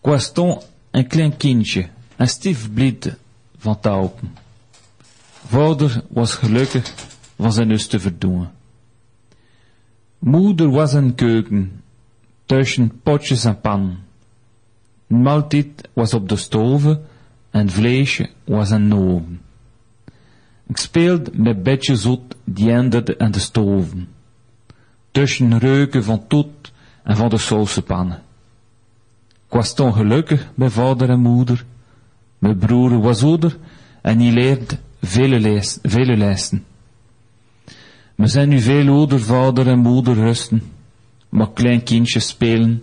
[0.00, 0.60] Ik was toen
[0.90, 3.16] een klein kindje, een stief blid
[3.58, 4.36] van te open.
[5.46, 6.94] Vader was gelukkig
[7.36, 8.48] van zijn hus te verdoen.
[10.18, 11.82] Moeder was een keuken,
[12.46, 13.98] tussen potjes en pan.
[15.06, 17.04] Maaltijd was op de stoven
[17.50, 19.40] en vleesje was een oven.
[20.70, 24.08] Ik speelde met bedje die enderde aan de stoven.
[25.10, 28.22] Tussen reuken van tot en van de saucepannen.
[29.28, 31.64] Ik was toen gelukkig bij vader en moeder.
[32.38, 33.58] Mijn broer was ouder
[34.02, 36.64] en die leerde vele, les, vele lessen.
[38.14, 40.62] We zijn nu veel ouder, vader en moeder rusten.
[41.28, 42.82] Maar klein kindjes spelen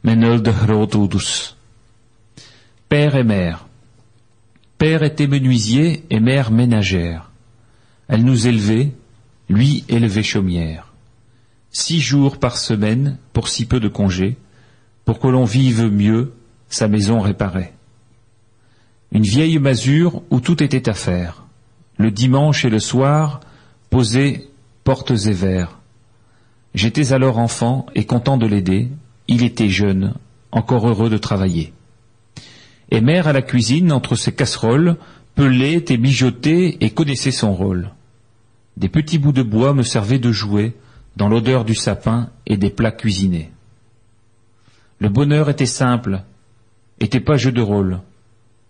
[0.00, 1.56] met nul de grootouders.
[2.86, 3.58] Père et mère.
[4.76, 7.27] Père était menuisier et mère ménagère.
[8.08, 8.92] Elle nous élevait,
[9.48, 10.92] lui élevait chaumière.
[11.70, 14.36] Six jours par semaine pour si peu de congés,
[15.04, 16.32] pour que l'on vive mieux,
[16.68, 17.74] sa maison réparait.
[19.12, 21.44] Une vieille masure où tout était à faire.
[21.98, 23.40] Le dimanche et le soir,
[23.90, 24.48] posés
[24.84, 25.78] portes et verres.
[26.74, 28.88] J'étais alors enfant et content de l'aider.
[29.26, 30.14] Il était jeune,
[30.52, 31.72] encore heureux de travailler.
[32.90, 34.96] Et mère à la cuisine, entre ses casseroles,
[35.34, 37.90] pelait et mijotait et connaissait son rôle.
[38.78, 40.72] Des petits bouts de bois me servaient de jouets
[41.16, 43.50] dans l'odeur du sapin et des plats cuisinés.
[45.00, 46.22] Le bonheur était simple,
[47.00, 47.98] était pas jeu de rôle.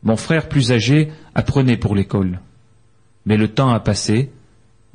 [0.02, 2.40] Mon frère plus âgé apprenait pour l'école.
[3.26, 4.32] Mais le temps a passé,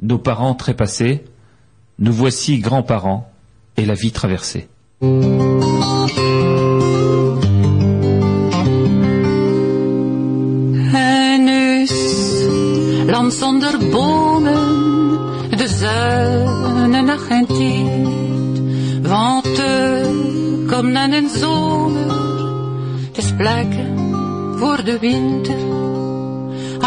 [0.01, 1.23] nos parents trépassés,
[1.99, 3.31] nous voici grands-parents
[3.77, 4.67] et la vie traversée.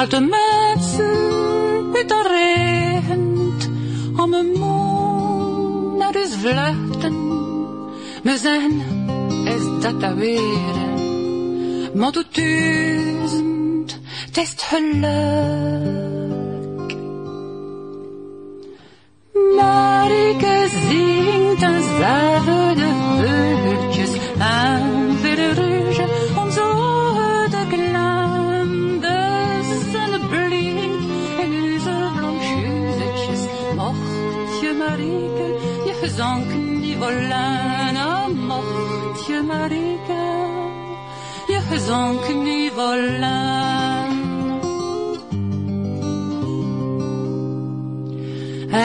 [0.07, 3.69] Al de mensen met de regent,
[4.21, 7.15] om een moe naar huis vluchten.
[8.23, 8.83] We zijn,
[9.45, 10.75] is dat dat weer.
[11.95, 14.55] Maar du duizend, het is.
[41.69, 44.25] Je gezonken niet volaan.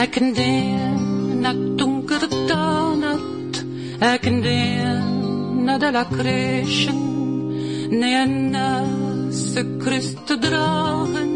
[0.02, 3.64] Ik ken na donker danet,
[4.00, 7.48] ik ken na de la creation,
[7.90, 8.84] nee na
[9.30, 11.30] se Christus dragen,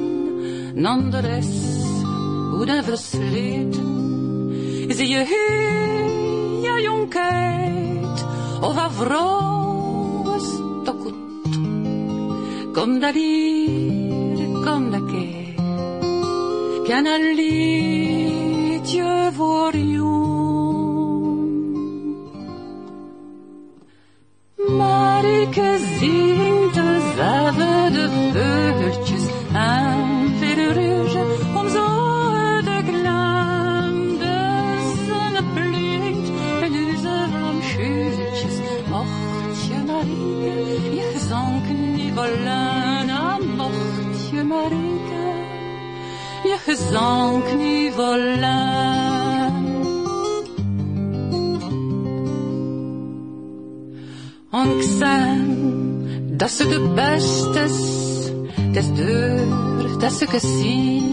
[0.74, 2.04] nan de rest,
[2.50, 4.50] hoe de versleten,
[4.88, 8.24] is je hier, ja jonkheid,
[8.60, 8.90] of a
[12.76, 15.54] kom dat hier, kom dat keer.
[16.84, 20.14] Kan een liedje voor jou.
[24.76, 25.78] Marike
[46.90, 49.64] je gezonk niet volaan.
[54.50, 55.44] En ik zei
[56.30, 58.30] dat ze de beste is,
[58.72, 59.46] des deur
[59.98, 61.04] dat ze gezien.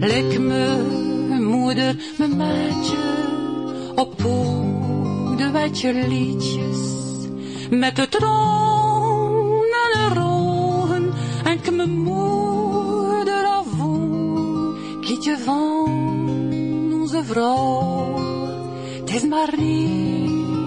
[0.00, 2.96] Lek me moeder, me maatje,
[3.94, 4.16] op
[5.36, 6.78] de wetje liedjes.
[7.70, 11.12] Met de troon en de rogen,
[11.44, 12.53] en ik me moeder
[15.24, 18.14] Liedje van onze vrouw,
[19.00, 20.60] het is Marieke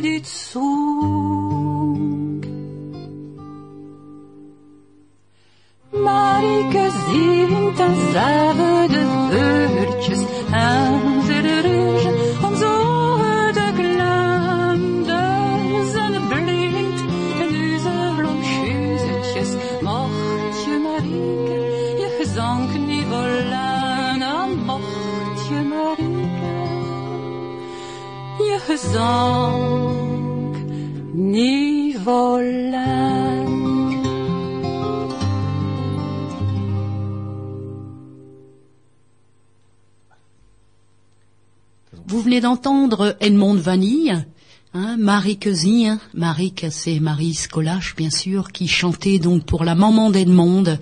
[0.00, 1.66] die het zoekt.
[5.90, 10.20] Marieke zingt dezelfde beurtjes
[10.50, 10.91] aan
[42.06, 44.24] Vous venez d'entendre Edmond Vanille,
[44.74, 50.10] hein, Marie Quezine, Marie c'est Marie Scolache bien sûr, qui chantait donc pour la maman
[50.10, 50.78] d'Edmond,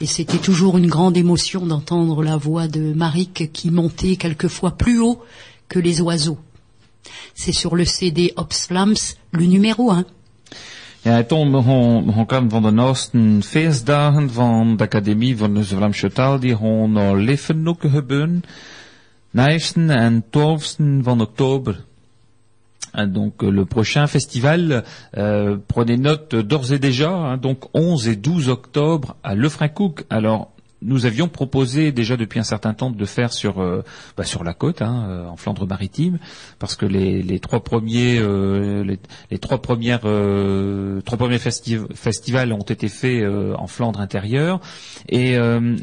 [0.00, 5.00] et c'était toujours une grande émotion d'entendre la voix de Marie qui montait quelquefois plus
[5.00, 5.20] haut
[5.68, 6.38] que les oiseaux.
[7.34, 10.04] C'est sur le CD Opsflams, le numéro 1.
[11.02, 16.10] Ja, Tom, hon, hon kwam van de naasten feestdagen van de Academie van de Vlaamse
[16.12, 18.42] taal, die hon al leven ook gebeuren.
[19.32, 21.84] 9e en 12e van oktober.
[23.08, 24.84] Donc euh, le prochain festival,
[25.16, 30.04] euh, prenez note d'ores et déjà, hein, donc 11 et 12 octobre à Lefrancouc.
[30.10, 30.50] Alors
[30.82, 33.82] nous avions proposé déjà depuis un certain temps de faire sur euh,
[34.16, 36.18] bah, sur la côte, hein, euh, en Flandre-Maritime,
[36.58, 38.84] parce que les, trois premiers euh,
[39.30, 43.24] les, trois premières trois premiers festi- festivals ont été faits
[43.56, 44.60] en Flandre intérieure.
[45.08, 45.36] Et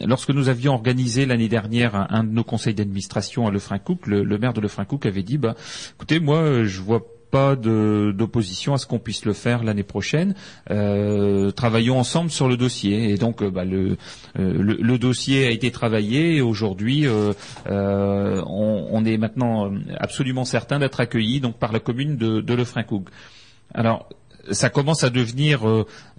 [0.06, 4.38] lorsque nous avions organisé l'année dernière un, de nos conseils d'administration à Lefrancouc, le, le
[4.38, 5.56] maire de Lefrancouc avait dit, bah,
[5.96, 10.36] écoutez, moi, je vois pas d'opposition à ce qu'on puisse le faire l'année prochaine.
[10.72, 13.10] Euh, travaillons ensemble sur le dossier.
[13.12, 13.98] Et donc, euh, bah, le,
[14.40, 17.06] euh, le, dossier a été travaillé et aujourd'hui,
[17.68, 23.06] on, est maintenant absolument certain d'être accueilli donc par la commune de, de Lefrancouc.
[23.74, 24.10] Alors,
[24.52, 25.62] ça commence à devenir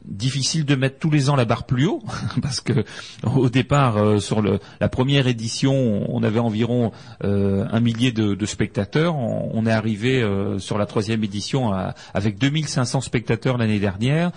[0.09, 2.03] difficile de mettre tous les ans la barre plus haut
[2.43, 2.85] parce que
[3.25, 6.93] au départ euh, sur le, la première édition on avait environ
[7.25, 9.17] euh, un millier de, spectateurs.
[9.17, 14.31] On, est arrivé euh, sur la troisième édition à- avec 2500 spectateurs l'année dernière.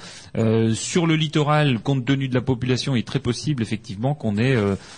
[0.74, 4.58] Sur le littoral compte tenu de la population il est très possible effectivement qu'on ait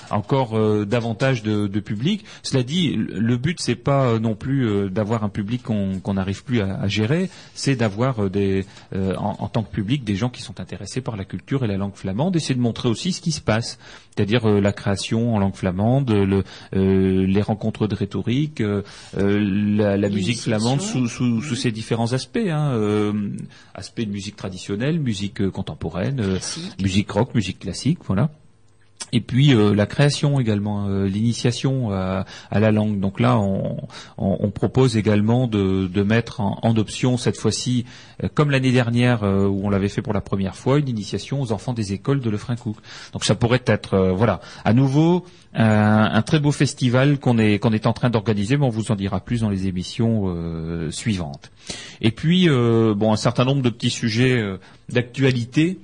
[0.10, 2.26] encore davantage de, de public.
[2.42, 6.88] Cela dit le but c'est pas non plus d'avoir un public qu'on n'arrive plus à,
[6.88, 7.30] gérer.
[7.54, 8.66] C'est d'avoir des
[8.96, 11.78] en, en tant que public des gens qui sont intéressés par la culture et la
[11.78, 13.78] langue flamande et c'est de montrer aussi ce qui se passe
[14.16, 16.44] c'est-à-dire euh, la création en langue flamande le,
[16.76, 18.82] euh, les rencontres de rhétorique euh,
[19.16, 23.14] la, la musique flamande sous, sous, sous ses différents aspects hein,
[23.76, 26.40] aspects de musique traditionnelle musique contemporaine
[26.82, 28.30] musique rock musique classique voilà
[29.12, 33.00] et puis euh, la création également, euh, l'initiation à, la langue.
[33.00, 33.78] Donc là, on,
[34.18, 37.86] on- on propose également de, de mettre en, option cette fois-ci,
[38.24, 41.42] euh, comme l'année dernière euh, où on l'avait fait pour la première fois, une initiation
[41.42, 42.76] aux enfants des écoles de Lefrancouc.
[43.14, 47.60] Donc ça pourrait être, euh, voilà, à nouveau un, un très beau festival qu'on est
[47.60, 50.36] qu'on est en train d'organiser, mais on vous en dira plus dans les émissions
[50.90, 51.52] suivantes.
[52.02, 54.44] Et puis, bon, un certain nombre de petits sujets
[54.90, 55.80] d'actualité.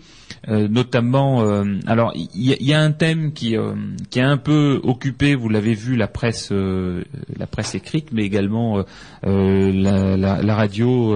[0.48, 2.30] Euh, notamment, euh, alors il
[2.62, 3.74] y, a- un thème qui, euh,
[4.10, 7.04] qui a un peu occupé, vous l'avez vu, la presse, euh,
[7.38, 8.84] la presse écrite, mais également
[9.26, 11.14] euh, la, la- radio.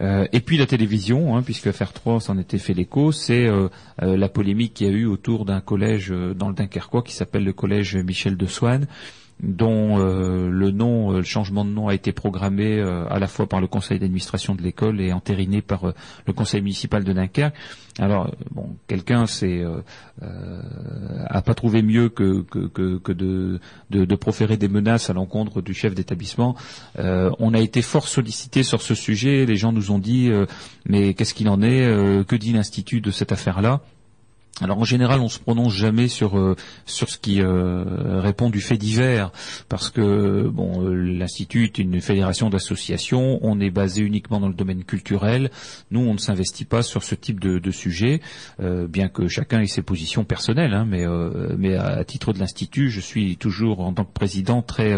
[0.00, 3.68] euh, et puis la télévision, hein, puisque Faire 3 s'en était fait l'écho, c'est euh,
[4.00, 7.52] la polémique qu'il y a eu autour d'un collège dans le Dunkerquois qui s'appelle le
[7.52, 8.86] collège Michel de Swann,
[9.40, 13.28] dont euh, le nom, euh, le changement de nom a été programmé euh, à la
[13.28, 15.92] fois par le conseil d'administration de l'école et entériné par
[16.26, 17.54] le conseil municipal de Dunkerque.
[18.00, 19.64] Alors, bon, quelqu'un c'est
[20.20, 23.58] a pas trouvé mieux que, que, que, de,
[23.90, 26.54] de, de proférer des menaces à l'encontre du chef d'établissement.
[26.96, 29.46] On a été fort sollicité sur ce sujet.
[29.46, 30.30] Les gens nous ont dit,
[30.86, 32.24] mais qu'est-ce qu'il en est?
[32.26, 33.80] Que dit l'institut de cette affaire-là?
[34.60, 38.60] Alors en général, on se prononce jamais sur euh, sur ce qui euh, répond du
[38.60, 39.30] fait divers,
[39.68, 44.54] parce que bon, euh, l'institut est une fédération d'associations, on est basé uniquement dans le
[44.54, 45.50] domaine culturel.
[45.90, 48.20] Nous, on ne s'investit pas sur ce type de, de sujet,
[48.60, 50.74] euh, bien que chacun ait ses positions personnelles.
[50.74, 54.62] hein, mais euh, mais à, titre de l'institut, je suis toujours en tant que président
[54.62, 54.92] très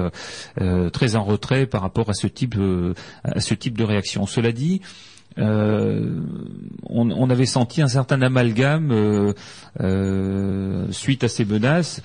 [0.60, 2.56] euh, très en retrait par rapport à ce type
[3.24, 4.26] à ce type de réaction.
[4.26, 4.80] Cela dit.
[5.38, 6.20] Euh,
[6.92, 9.32] on, avait senti un certain amalgame euh,
[9.80, 12.02] euh, suite à ces menaces,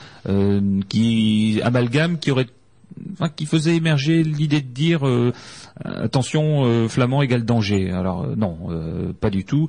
[0.89, 2.47] qui amalgame qui aurait,
[3.35, 5.03] qui faisait émerger l'idée de dire
[5.83, 7.91] attention euh, flamand égale danger.
[7.91, 8.69] Alors non,
[9.19, 9.67] pas du tout.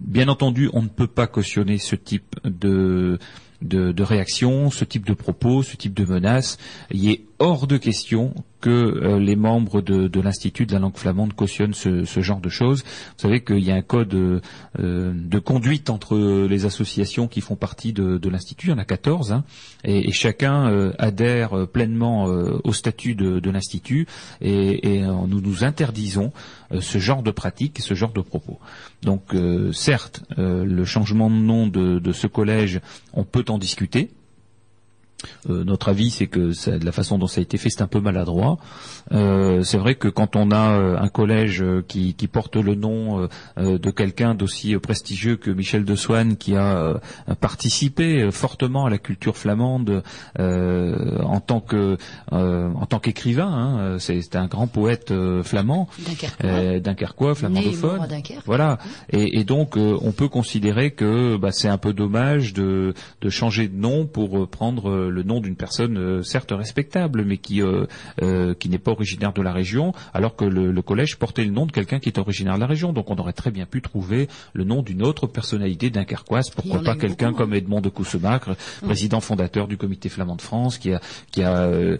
[0.00, 3.18] Bien entendu, on ne peut pas cautionner ce type de
[3.62, 6.04] de, réaction, ce type de propos, ce type de
[6.92, 11.74] est hors de question que euh, les membres de, l'Institut de la langue flamande cautionnent
[11.74, 12.84] ce, genre de choses.
[12.84, 14.40] Vous savez qu'il y a un code euh,
[14.78, 19.32] de conduite entre les associations qui font partie de, l'Institut, il y en a 14,
[19.32, 19.44] hein,
[19.82, 24.06] et, chacun euh, adhère pleinement au statut de, l'Institut,
[24.40, 26.32] et, nous nous interdisons
[26.78, 28.60] ce genre de pratique, ce genre de propos.
[29.02, 29.34] Donc
[29.72, 32.80] certes, le changement de nom de ce collège,
[33.12, 34.10] on peut en discuter.
[35.50, 37.82] Euh, notre avis, c'est que ça- de la façon dont ça a été fait, c'est
[37.82, 38.58] un peu maladroit.
[39.12, 43.28] Euh, c'est vrai que quand on a euh, un collège qui, qui porte le nom
[43.56, 47.00] de quelqu'un d'aussi prestigieux que Michel de Swann, qui a
[47.40, 50.02] participé fortement à la culture flamande
[50.38, 51.96] en tant que
[52.30, 55.12] en tant qu'écrivain, hein, c'est un grand poète
[55.42, 55.88] flamand,
[56.80, 57.34] Dunkerquois.
[57.34, 58.06] flamandophone.
[58.08, 58.42] Dunkerque.
[58.46, 58.78] Voilà.
[59.10, 63.68] Et, et donc, on peut considérer que bah, c'est un peu dommage de, de changer
[63.68, 67.86] de nom pour prendre le nom d'une personne euh, certes respectable, mais qui euh,
[68.22, 71.50] euh, qui n'est pas originaire de la région, alors que le, le collège portait le
[71.50, 72.92] nom de quelqu'un qui est originaire de la région.
[72.92, 76.06] Donc, on aurait très bien pu trouver le nom d'une autre personnalité y
[76.54, 77.44] Pourquoi pas quelqu'un beaucoup, hein.
[77.44, 81.00] comme Edmond de Coussemacle, président fondateur du Comité flamand de France, qui a
[81.30, 81.96] qui a euh,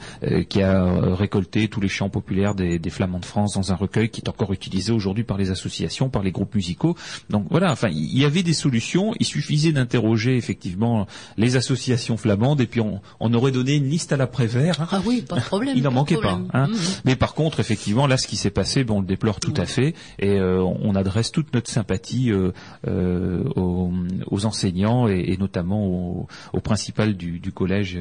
[0.48, 4.08] qui a récolté tous les chants populaires des, des flamands de France dans un recueil
[4.08, 6.96] qui est encore utilisé aujourd'hui par les associations, par les groupes musicaux.
[7.30, 9.12] Donc voilà, enfin il y avait des solutions.
[9.20, 11.06] Il suffisait d'interroger effectivement
[11.36, 14.80] les associations flamandes et puis on, on aurait donné une liste à l'après-vert.
[14.80, 14.88] hein.
[14.90, 15.74] Ah oui, pas de problème.
[15.76, 16.40] Il n'en manquait pas.
[16.52, 16.66] hein.
[16.68, 16.76] Mhm.
[17.04, 19.94] Mais par contre, effectivement, là, ce qui s'est passé, on le déplore tout à fait,
[20.18, 22.52] et euh, on adresse toute notre sympathie euh,
[22.88, 23.92] euh, aux,
[24.30, 27.98] aux enseignants et, et notamment au, au principal du, du collège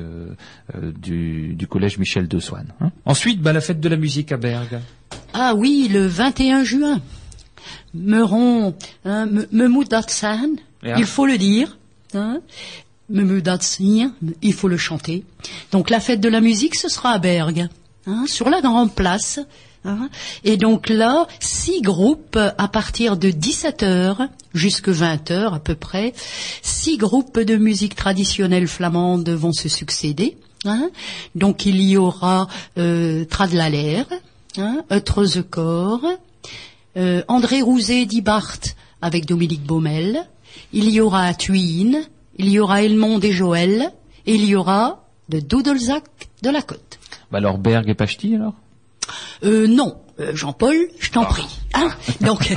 [1.02, 2.68] du, du collège Michel de Swann.
[2.82, 2.92] hein.
[3.06, 4.80] Ensuite, ben, la fête de la musique à Bergue.
[5.34, 7.02] Ah oui, le 21 juin.
[7.94, 8.74] Meuron,
[9.06, 10.96] hein, me- Memoedatsan, Ja.
[10.98, 11.78] il faut le dire.
[12.14, 12.42] Hein,
[14.42, 15.24] il faut le chanter.
[15.72, 17.68] Donc la fête de la musique, ce sera à Bergue,
[18.08, 19.40] hein, sur la grande place
[19.84, 20.10] Hein
[20.44, 25.74] Et donc là, six groupes à partir de 17 heures jusque 20 heures à peu
[25.76, 26.14] près,
[26.62, 30.38] six groupes de musique traditionnelle flamande vont se succéder.
[30.66, 30.92] hein.
[31.34, 32.48] Donc il y aura
[32.78, 33.26] euh,
[34.58, 36.06] hein, Eutrezekor,
[36.98, 38.58] euh, André Rouzet d'Ibart
[39.02, 40.28] avec Dominique Baumel,
[40.74, 42.04] il y aura Thuin,
[42.42, 43.92] il y aura Elmond et Joël,
[44.26, 46.04] et il y aura de Doudelzac
[46.42, 47.00] de la Côte.
[47.32, 48.56] Bah alors Berg et Pachti alors?
[49.44, 51.48] Euh, non, euh, Jean-Paul, je t'en prie.
[51.74, 51.90] Hein?
[52.22, 52.52] Donc,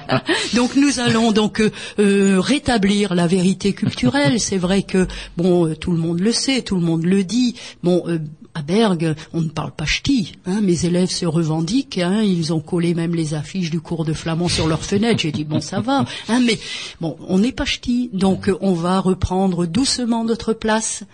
[0.54, 4.38] donc nous allons donc euh, euh, rétablir la vérité culturelle.
[4.38, 7.56] C'est vrai que bon, euh, tout le monde le sait, tout le monde le dit.
[7.82, 8.04] Bon.
[8.56, 10.32] Euh, à Bergue, on ne parle pas ch'ti.
[10.46, 11.98] Hein, mes élèves se revendiquent.
[11.98, 15.20] Hein, ils ont collé même les affiches du cours de flamand sur leurs fenêtres.
[15.20, 16.04] J'ai dit bon, ça va.
[16.28, 16.58] Hein, mais
[17.00, 18.10] bon, on n'est pas ch'ti.
[18.12, 21.04] Donc euh, on va reprendre doucement notre place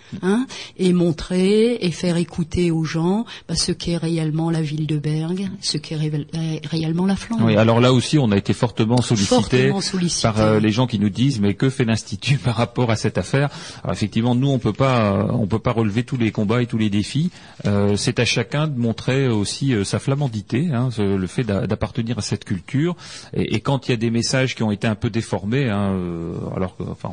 [0.79, 5.49] et montrer et faire écouter aux gens bah, ce qu'est réellement la ville de Bergue,
[5.61, 6.27] ce qu'est ré-
[6.65, 7.45] réellement la Flandre.
[7.45, 9.35] Oui, alors là aussi, on a été fortement sollicité,
[9.69, 10.23] Fortement sollicité.
[10.23, 13.19] par euh, les gens qui nous disent mais que fait l'institut par rapport à cette
[13.19, 13.49] affaire?
[13.85, 16.67] Alors effectivement, nous on peut pas, euh, on peut pas relever tous les combats et
[16.67, 17.26] tous les défis.
[17.67, 22.19] Euh, c'est à chacun de montrer aussi euh, sa flamandité, hein, le fait d'a- d'appartenir
[22.19, 22.97] à cette culture.
[23.33, 26.35] Et, quand il y a des messages qui ont été un peu déformés, hein, euh,
[26.55, 27.11] alors enfin,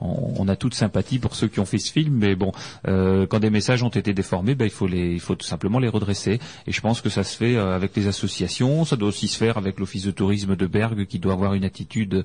[0.00, 2.52] on, a toute sympathie pour ceux qui ont fait ce film, mais bon,
[2.88, 5.78] euh, quand des messages ont été déformés, ben, il faut les, il faut tout simplement
[5.78, 6.40] les redresser.
[6.66, 9.56] Et je pense que ça se fait avec les associations, ça doit aussi se faire
[9.58, 12.24] avec l'office de tourisme de Bergue qui doit avoir une attitude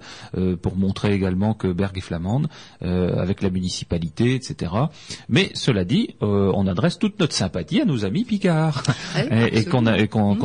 [0.62, 2.48] pour montrer également que Bergue est flamande,
[2.82, 4.74] avec la municipalité, etc.
[5.28, 8.84] Mais cela dit, on adresse toute notre sympathie à nos amis Picards
[9.16, 9.22] Oui,
[9.54, 9.86] et, et qu'on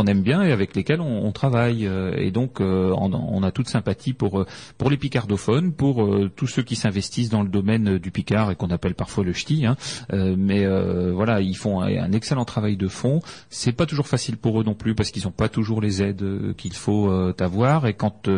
[0.06, 1.86] aime bien et avec lesquels on, on travaille.
[1.86, 4.46] euh, Et donc, euh, on, on a toute sympathie pour euh,
[4.78, 8.70] pour les picardophones, pour tous ceux qui s'investissent dans le domaine du picard et qu'on
[8.70, 9.66] appelle parfois le ch'ti.
[9.66, 9.76] Hein.
[10.12, 10.66] Mais
[11.12, 13.20] voilà, ils font un, un excellent travail de fond.
[13.50, 16.54] C'est pas toujours facile pour eux non plus parce qu'ils n'ont pas toujours les aides
[16.56, 17.86] qu'il faut avoir.
[17.86, 18.28] Et quand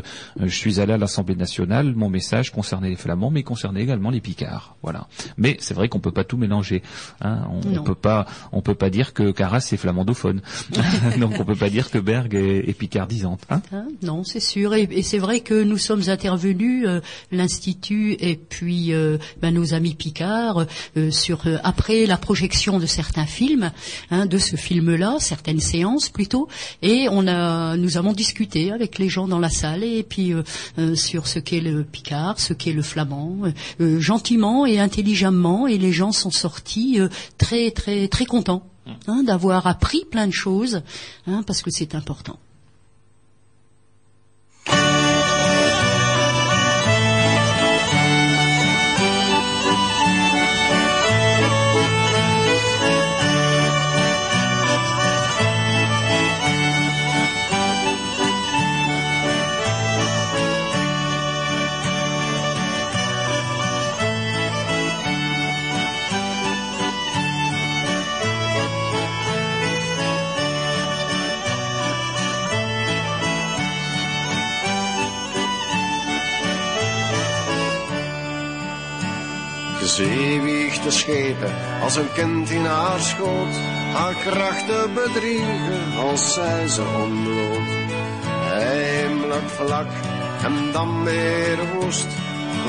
[0.41, 4.21] je suis allé à l'Assemblée nationale, mon message concernait les Flamands, mais concernait également les
[4.21, 4.77] Picards.
[4.83, 5.07] Voilà.
[5.37, 6.83] Mais c'est vrai qu'on peut pas tout mélanger.
[7.21, 7.47] Hein.
[7.51, 7.83] On, Non.
[7.85, 10.41] peut pas, on peut pas dire que Carras c'est flamandophone.
[11.19, 13.43] Donc on peut pas dire que Berg est, est picardisante.
[13.51, 13.63] Hein.
[13.73, 14.75] Hein, non, c'est sûr.
[14.75, 17.01] Et, c'est vrai que nous sommes intervenus, euh,
[17.33, 20.67] l'institut et puis euh, ben, nos amis Picard,
[20.97, 23.71] euh, sur après la projection de certains films,
[24.11, 26.49] hein, de ce film-là, certaines séances plutôt,
[26.83, 30.33] et on a, nous avons discuté avec les gens dans la salle et puis
[30.95, 33.39] sur ce qu'est le Picard, ce qu'est le flamand,
[33.99, 37.09] gentiment et intelligemment, et les gens sont sortis euh,
[37.39, 38.63] très très très contents.
[39.09, 40.81] hein, d'avoir appris plein de choses,
[41.27, 42.39] hein, parce que c'est important.
[81.87, 83.55] Als een kind in haar schoot,
[83.93, 87.71] haar krachten bedriegen als zij ze ontbloot.
[88.55, 89.87] Heimelijk vlak
[90.45, 92.07] en dan weer woest,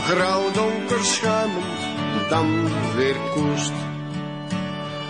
[0.07, 1.79] grauw donker schuimend,
[2.29, 3.71] dan weer koest.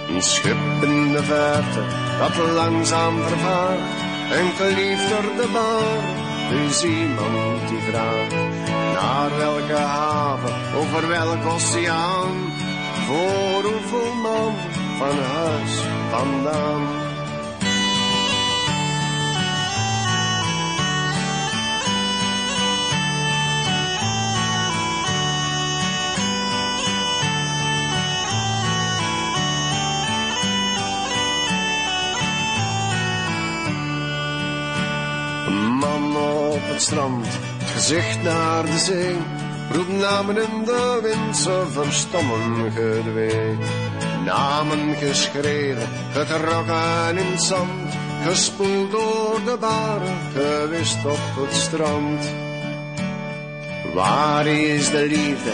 [0.09, 1.83] Een schip in de verte
[2.19, 3.97] dat langzaam vervaart
[4.31, 5.99] en klieft door de bar,
[6.49, 8.35] dus iemand die vraagt
[8.93, 12.65] naar welke haven, over welk oceaan,
[13.07, 14.53] voor hoeveel man
[14.97, 16.81] van huis vandaan.
[35.47, 39.36] Een man op het strand, het gezicht naar de zee.
[39.71, 43.57] Roept namen in de wind, ze verstommen gedwee.
[44.25, 47.93] Namen geschreven, getrokken in het zand.
[48.25, 52.31] Gespoeld door de baren, gewist op het strand.
[53.93, 55.51] Waar is de liefde?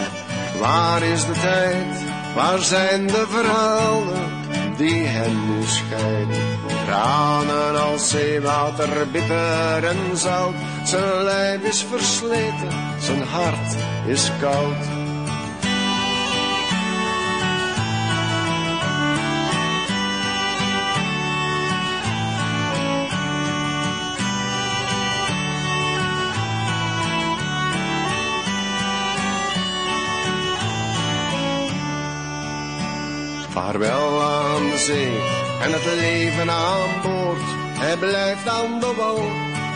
[0.60, 2.04] Waar is de tijd?
[2.34, 4.32] Waar zijn de verhalen
[4.76, 6.42] die hen nu scheiden?
[6.86, 10.54] Tranen als zeewater, bitter en zout.
[10.84, 13.76] Zijn lijf is versleten, zijn hart
[14.06, 14.84] is koud.
[33.50, 35.18] Vaarwel aan de zee
[35.62, 37.38] en het leven aan boord.
[37.78, 39.22] Hij blijft aan de wal,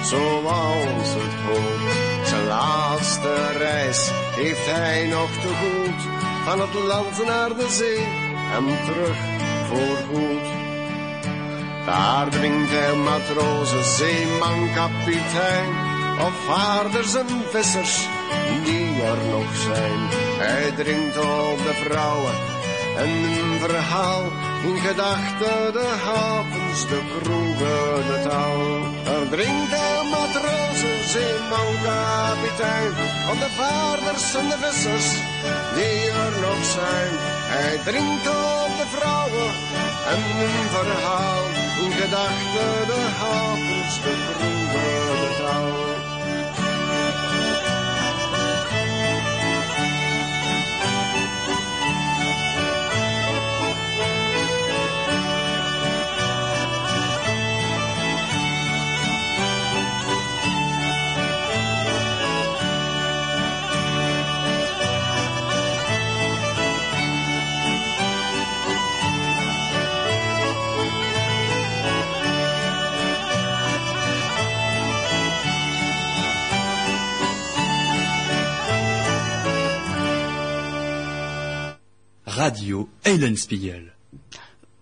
[0.02, 2.07] zoals het hoort.
[2.48, 6.00] Laatste reis heeft hij nog te goed.
[6.44, 8.04] Van het land naar de zee
[8.56, 9.16] en terug
[9.68, 10.46] voor goed.
[11.86, 15.70] Daar drinkt hij matrozen, zeeman, kapitein.
[16.20, 18.08] Of vaarders en vissers
[18.64, 20.00] die er nog zijn.
[20.38, 22.57] Hij drinkt op de vrouwen
[22.98, 24.24] en een verhaal.
[24.68, 28.62] In gedachten de havens, de kroegen, de taal.
[29.14, 32.92] Er drinkt hij matrozen, zeeman, kapitein.
[33.32, 35.08] Op de vaarders en de vissers
[35.76, 37.12] die er nog zijn.
[37.54, 39.50] Hij drinkt op de vrouwen
[40.12, 41.44] en een verhaal.
[41.84, 45.87] In gedachten de havens, de kroegen, de taal.
[82.38, 83.82] Radio Eulenspiegel.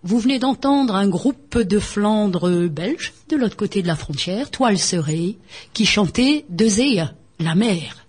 [0.02, 4.76] Vous venez d'entendre un groupe de Flandre belge, de l'autre côté de la frontière, Toile
[4.76, 5.38] Serrée,
[5.72, 7.00] qui chantait De Zee,
[7.40, 8.04] la mer.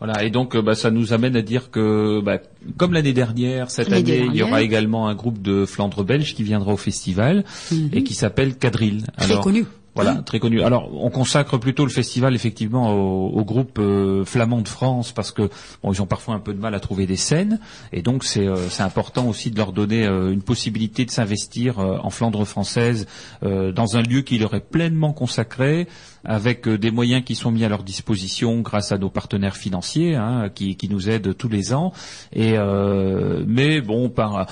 [0.00, 2.40] Voilà, et donc euh, bah, ça nous amène à dire que, bah,
[2.76, 6.42] comme l'année dernière, cette année, il y aura également un groupe de Flandre belge qui
[6.42, 7.88] viendra au festival Mhm.
[7.94, 9.02] et qui s'appelle Quadrille.
[9.16, 9.64] Très connu.
[9.98, 10.24] Voilà, Oui.
[10.24, 10.62] très connu.
[10.62, 15.32] Alors, on consacre plutôt le festival effectivement au, au groupe euh, flamand de France parce
[15.32, 15.50] que
[15.82, 17.58] bon, ils ont parfois un peu de mal à trouver des scènes
[17.92, 21.80] et donc c'est euh, c'est important aussi de leur donner euh, une possibilité de s'investir
[21.80, 23.06] euh, en Flandre française
[23.42, 25.88] euh, dans un lieu qui leur est pleinement consacré
[26.24, 30.16] avec euh, des moyens qui sont mis à leur disposition grâce à nos partenaires financiers
[30.16, 31.92] hein, qui, nous aident tous les ans.
[32.36, 34.46] Euh, mais bon, par un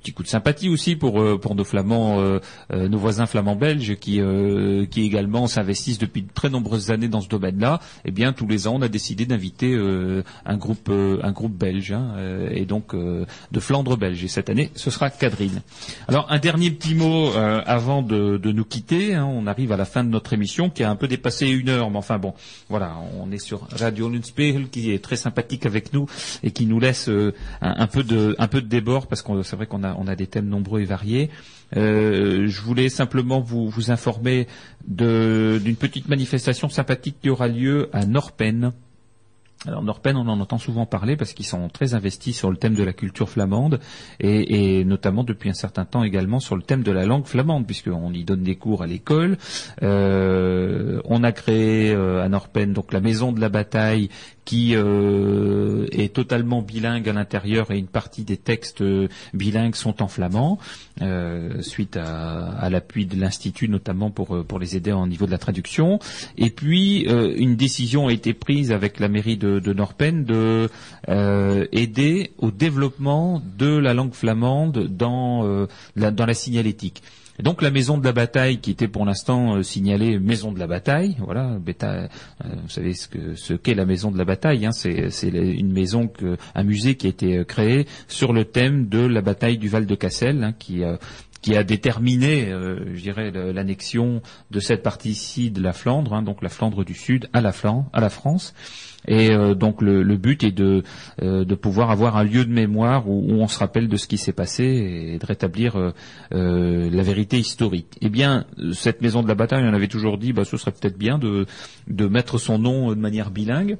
[0.00, 2.38] petit coup de sympathie aussi pour euh, nos flamands,
[2.70, 4.20] nos voisins flamands belges qui
[4.96, 7.80] également s'investissent depuis de très nombreuses années dans ce domaine-là.
[8.04, 9.76] Eh bien, tous les ans, on a décidé d'inviter
[10.46, 10.90] un groupe
[11.52, 12.14] belge hein,
[12.50, 14.22] et donc de Flandre belge.
[14.24, 15.60] Et cette année, ce sera Cadrine.
[16.08, 19.14] Alors, un dernier petit mot avant de, de nous quitter.
[19.14, 19.26] hein.
[19.26, 21.90] on arrive à la fin de notre émission qui a un peu dépassé une heure,
[21.90, 22.32] mais enfin bon,
[22.68, 26.06] voilà, on est sur Radio Lunspiegel qui est très sympathique avec nous
[26.42, 30.16] et qui nous laisse euh, un, peu de débord parce que c'est vrai qu'on a
[30.16, 31.30] des thèmes nombreux et variés.
[31.76, 34.46] Euh, je voulais simplement vous, vous informer
[34.86, 38.72] d'une petite manifestation sympathique qui aura lieu à Norpen.
[39.66, 42.74] Alors Norpen, on en entend souvent parler parce qu'ils sont très investis sur le thème
[42.74, 43.78] de la culture flamande
[44.18, 48.14] et, notamment depuis un certain temps également sur le thème de la langue flamande puisqu'on
[48.14, 49.36] y donne des cours à l'école.
[49.82, 54.08] Euh, on a créé euh, à Norpen donc la maison de la bataille
[54.44, 60.02] qui euh, est totalement bilingue à l'intérieur et une partie des textes euh, bilingues sont
[60.02, 60.58] en flamand
[61.02, 65.30] euh, suite à, l'appui de l'institut notamment pour euh, pour les aider au niveau de
[65.30, 65.98] la traduction.
[66.36, 70.68] Et puis euh, une décision a été prise avec la mairie de, de Norpen de
[71.72, 75.66] aider au développement de la langue flamande dans
[75.96, 77.02] dans la signalétique.
[77.42, 80.66] Donc la maison de la bataille, qui était pour l'instant euh, signalée maison de la
[80.66, 82.08] bataille, voilà, euh,
[82.62, 86.10] vous savez ce que ce qu'est la maison de la bataille, hein, c'est une maison
[86.54, 89.86] un musée qui a été euh, créé sur le thème de la bataille du Val
[89.86, 96.14] de Cassel, hein, qui a déterminé, je dirais, l'annexion de cette partie-ci de la Flandre,
[96.14, 98.54] hein, donc la Flandre du Sud à la France.
[99.08, 100.82] Et euh, donc le, le but est de,
[101.22, 104.06] euh, de pouvoir avoir un lieu de mémoire où, où on se rappelle de ce
[104.06, 105.90] qui s'est passé et de rétablir euh,
[106.34, 107.96] euh, la vérité historique.
[108.02, 110.98] Eh bien, cette maison de la bataille, on avait toujours dit, bah, ce serait peut-être
[110.98, 111.46] bien de,
[111.88, 113.78] de mettre son nom de manière bilingue.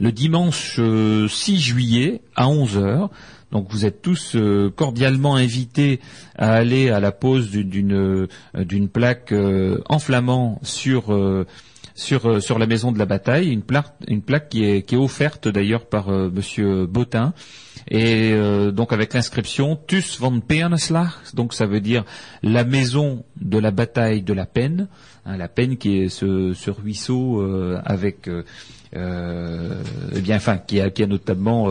[0.00, 3.10] Le dimanche euh, 6 juillet à 11 heures.
[3.52, 6.00] Donc vous êtes tous euh, cordialement invités
[6.36, 11.46] à aller à la pose d'une- euh, plaque euh, en flamand sur euh,
[12.00, 14.94] sur euh, sur la maison de la bataille, une plaque une plaque qui est qui
[14.94, 17.34] est offerte d'ailleurs par euh, Monsieur Botin
[17.88, 22.04] et euh, donc avec l'inscription Tus van Peerneslag, donc ça veut dire
[22.42, 24.88] la maison de la bataille de la peine,
[25.26, 28.42] hein, la peine qui est ce, ce ruisseau euh, avec euh,
[30.14, 31.68] eh bien enfin qui a qui a notamment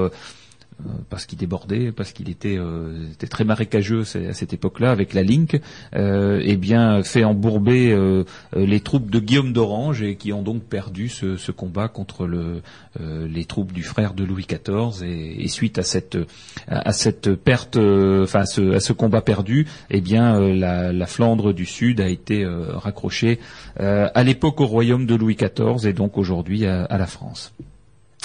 [1.09, 5.59] parce qu'il débordait, parce qu'il était, euh, très marécageux à cette époque-là avec la Link,
[5.95, 8.23] euh, eh bien fait embourber euh,
[8.55, 12.61] euh, les troupes de Guillaume d'Orange et qui ont donc perdu ce, combat contre le,
[13.01, 18.41] euh, les troupes du frère de Louis XIV et, suite à cette perte, euh, enfin
[18.41, 22.07] à ce, à ce combat perdu, eh bien euh, la, la Flandre du Sud a
[22.07, 23.39] été euh, raccrochée
[23.79, 27.53] euh, à l'époque au royaume de Louis XIV et donc aujourd'hui à la France.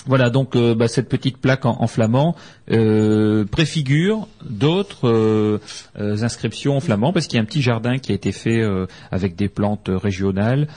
[0.06, 2.36] Voilà donc euh, bah, cette petite plaque en, flamand
[2.70, 5.58] euh, préfigure d'autres euh,
[5.96, 8.62] inscriptions en flamand parce qu'il y a un petit jardin qui a été fait
[9.10, 10.68] avec des plantes régionales,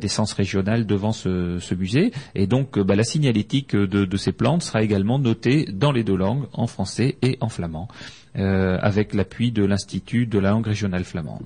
[0.00, 4.82] d'essence régionale devant ce, musée et donc bah, la signalétique de, de ces plantes sera
[4.82, 7.88] également notée dans les deux langues, en français et en flamand,
[8.34, 11.44] avec l'appui de l'Institut de la langue régionale flamande.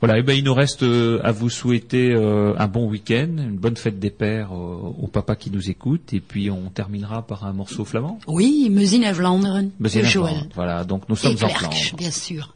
[0.00, 3.56] Voilà, et ben il nous reste euh, à vous souhaiter euh, un bon week-end, une
[3.56, 7.46] bonne fête des pères euh, aux papas qui nous écoutent, et puis on terminera par
[7.46, 8.18] un morceau flamand.
[8.26, 10.34] Oui, Musin à Vlaanderen, Mais c'est de la Joël.
[10.34, 10.50] Flandre.
[10.54, 11.74] Voilà, donc nous Et sommes en Flandre.
[11.96, 12.54] bien sûr.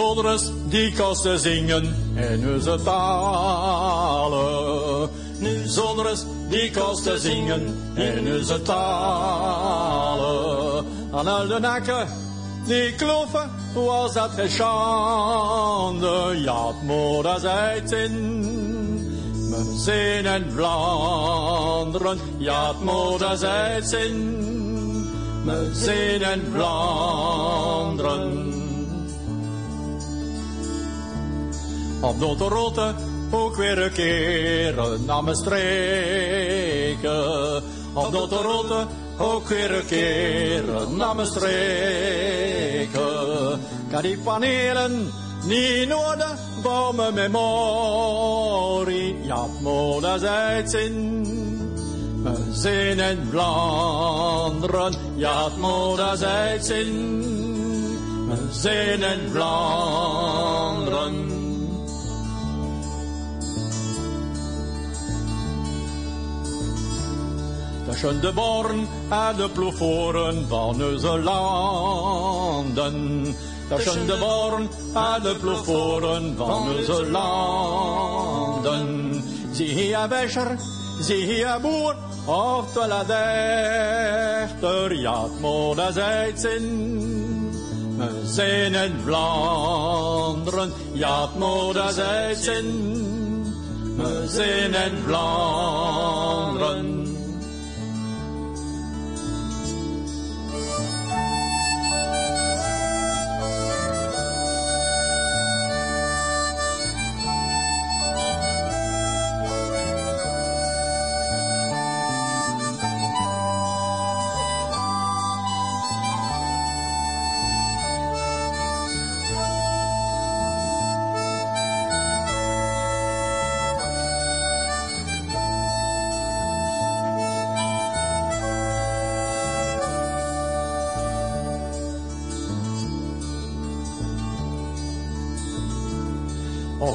[0.00, 5.08] Nu zonders die kosten zingen in onze talen.
[5.38, 10.84] Nu zonders die kosten zingen in onze talen.
[11.12, 12.08] Aan al de nakken
[12.66, 16.32] die kloffen was dat geen schande.
[16.36, 18.48] Ja, het moeder in.
[19.50, 23.38] We zijn in Vlaanderen, ja, het moeder
[24.04, 24.38] in.
[25.44, 28.59] We zijn in Vlaanderen.
[32.00, 32.18] Op
[32.48, 32.94] rotte
[33.30, 34.74] ook weer een keer
[35.06, 37.16] naar mijn streken.
[37.94, 38.86] Op rotte
[39.18, 40.64] ook weer een keer
[40.96, 43.00] naar mijn streken.
[43.90, 45.12] Kan die panelen
[45.44, 45.88] niet
[46.62, 49.16] voor mijn memorie.
[49.22, 51.24] Ja, moeder zei het zin.
[52.22, 57.18] We zijn in Vlaanderen, ja, het moeder zei het zin.
[58.28, 58.36] We
[61.06, 61.39] in.
[68.00, 72.94] Tussen de born en de ploeforen van onze landen.
[73.68, 78.88] Tussen de born en de ploeforen van onze landen.
[79.52, 80.58] Zie hier Wescher,
[81.00, 85.24] zie hier boer, of la dichter, ja
[85.76, 87.50] het het zin.
[87.96, 91.28] We zijn in Vlaanderen, ja
[91.72, 92.98] het het zin.
[93.96, 96.99] We zijn in Vlaanderen.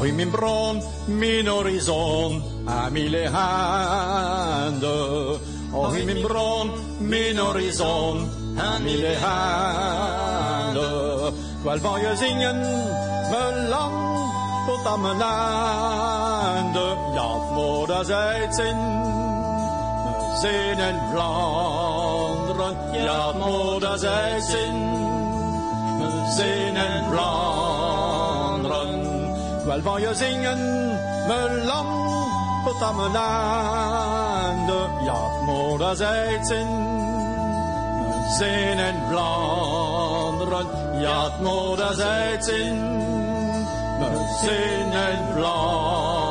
[0.06, 4.90] Oh, in mijn bron, mijn horizon, aan mille handen.
[5.72, 10.74] Oh, in mijn bron, mijn horizon, aan mille handen.
[11.64, 12.60] Wel van je zingen,
[13.30, 14.32] mijn land
[14.68, 16.96] tot aan mijn einde.
[17.14, 18.78] Ja, het moeder zei het zin.
[20.04, 24.94] We zijn in Vlaanderen, ja, het moeder zei het zin.
[26.00, 27.75] We zijn in Vlaanderen.
[29.66, 30.60] Wel van je zingen,
[31.28, 32.06] mijn land
[32.66, 34.88] tot aan mijn einde.
[35.04, 36.68] Ja, moeder zei het zin.
[37.98, 40.68] We zijn in Vlaanderen.
[41.00, 43.08] Ja, moeder zei het zin.
[44.00, 46.26] We zijn in Vlaanderen.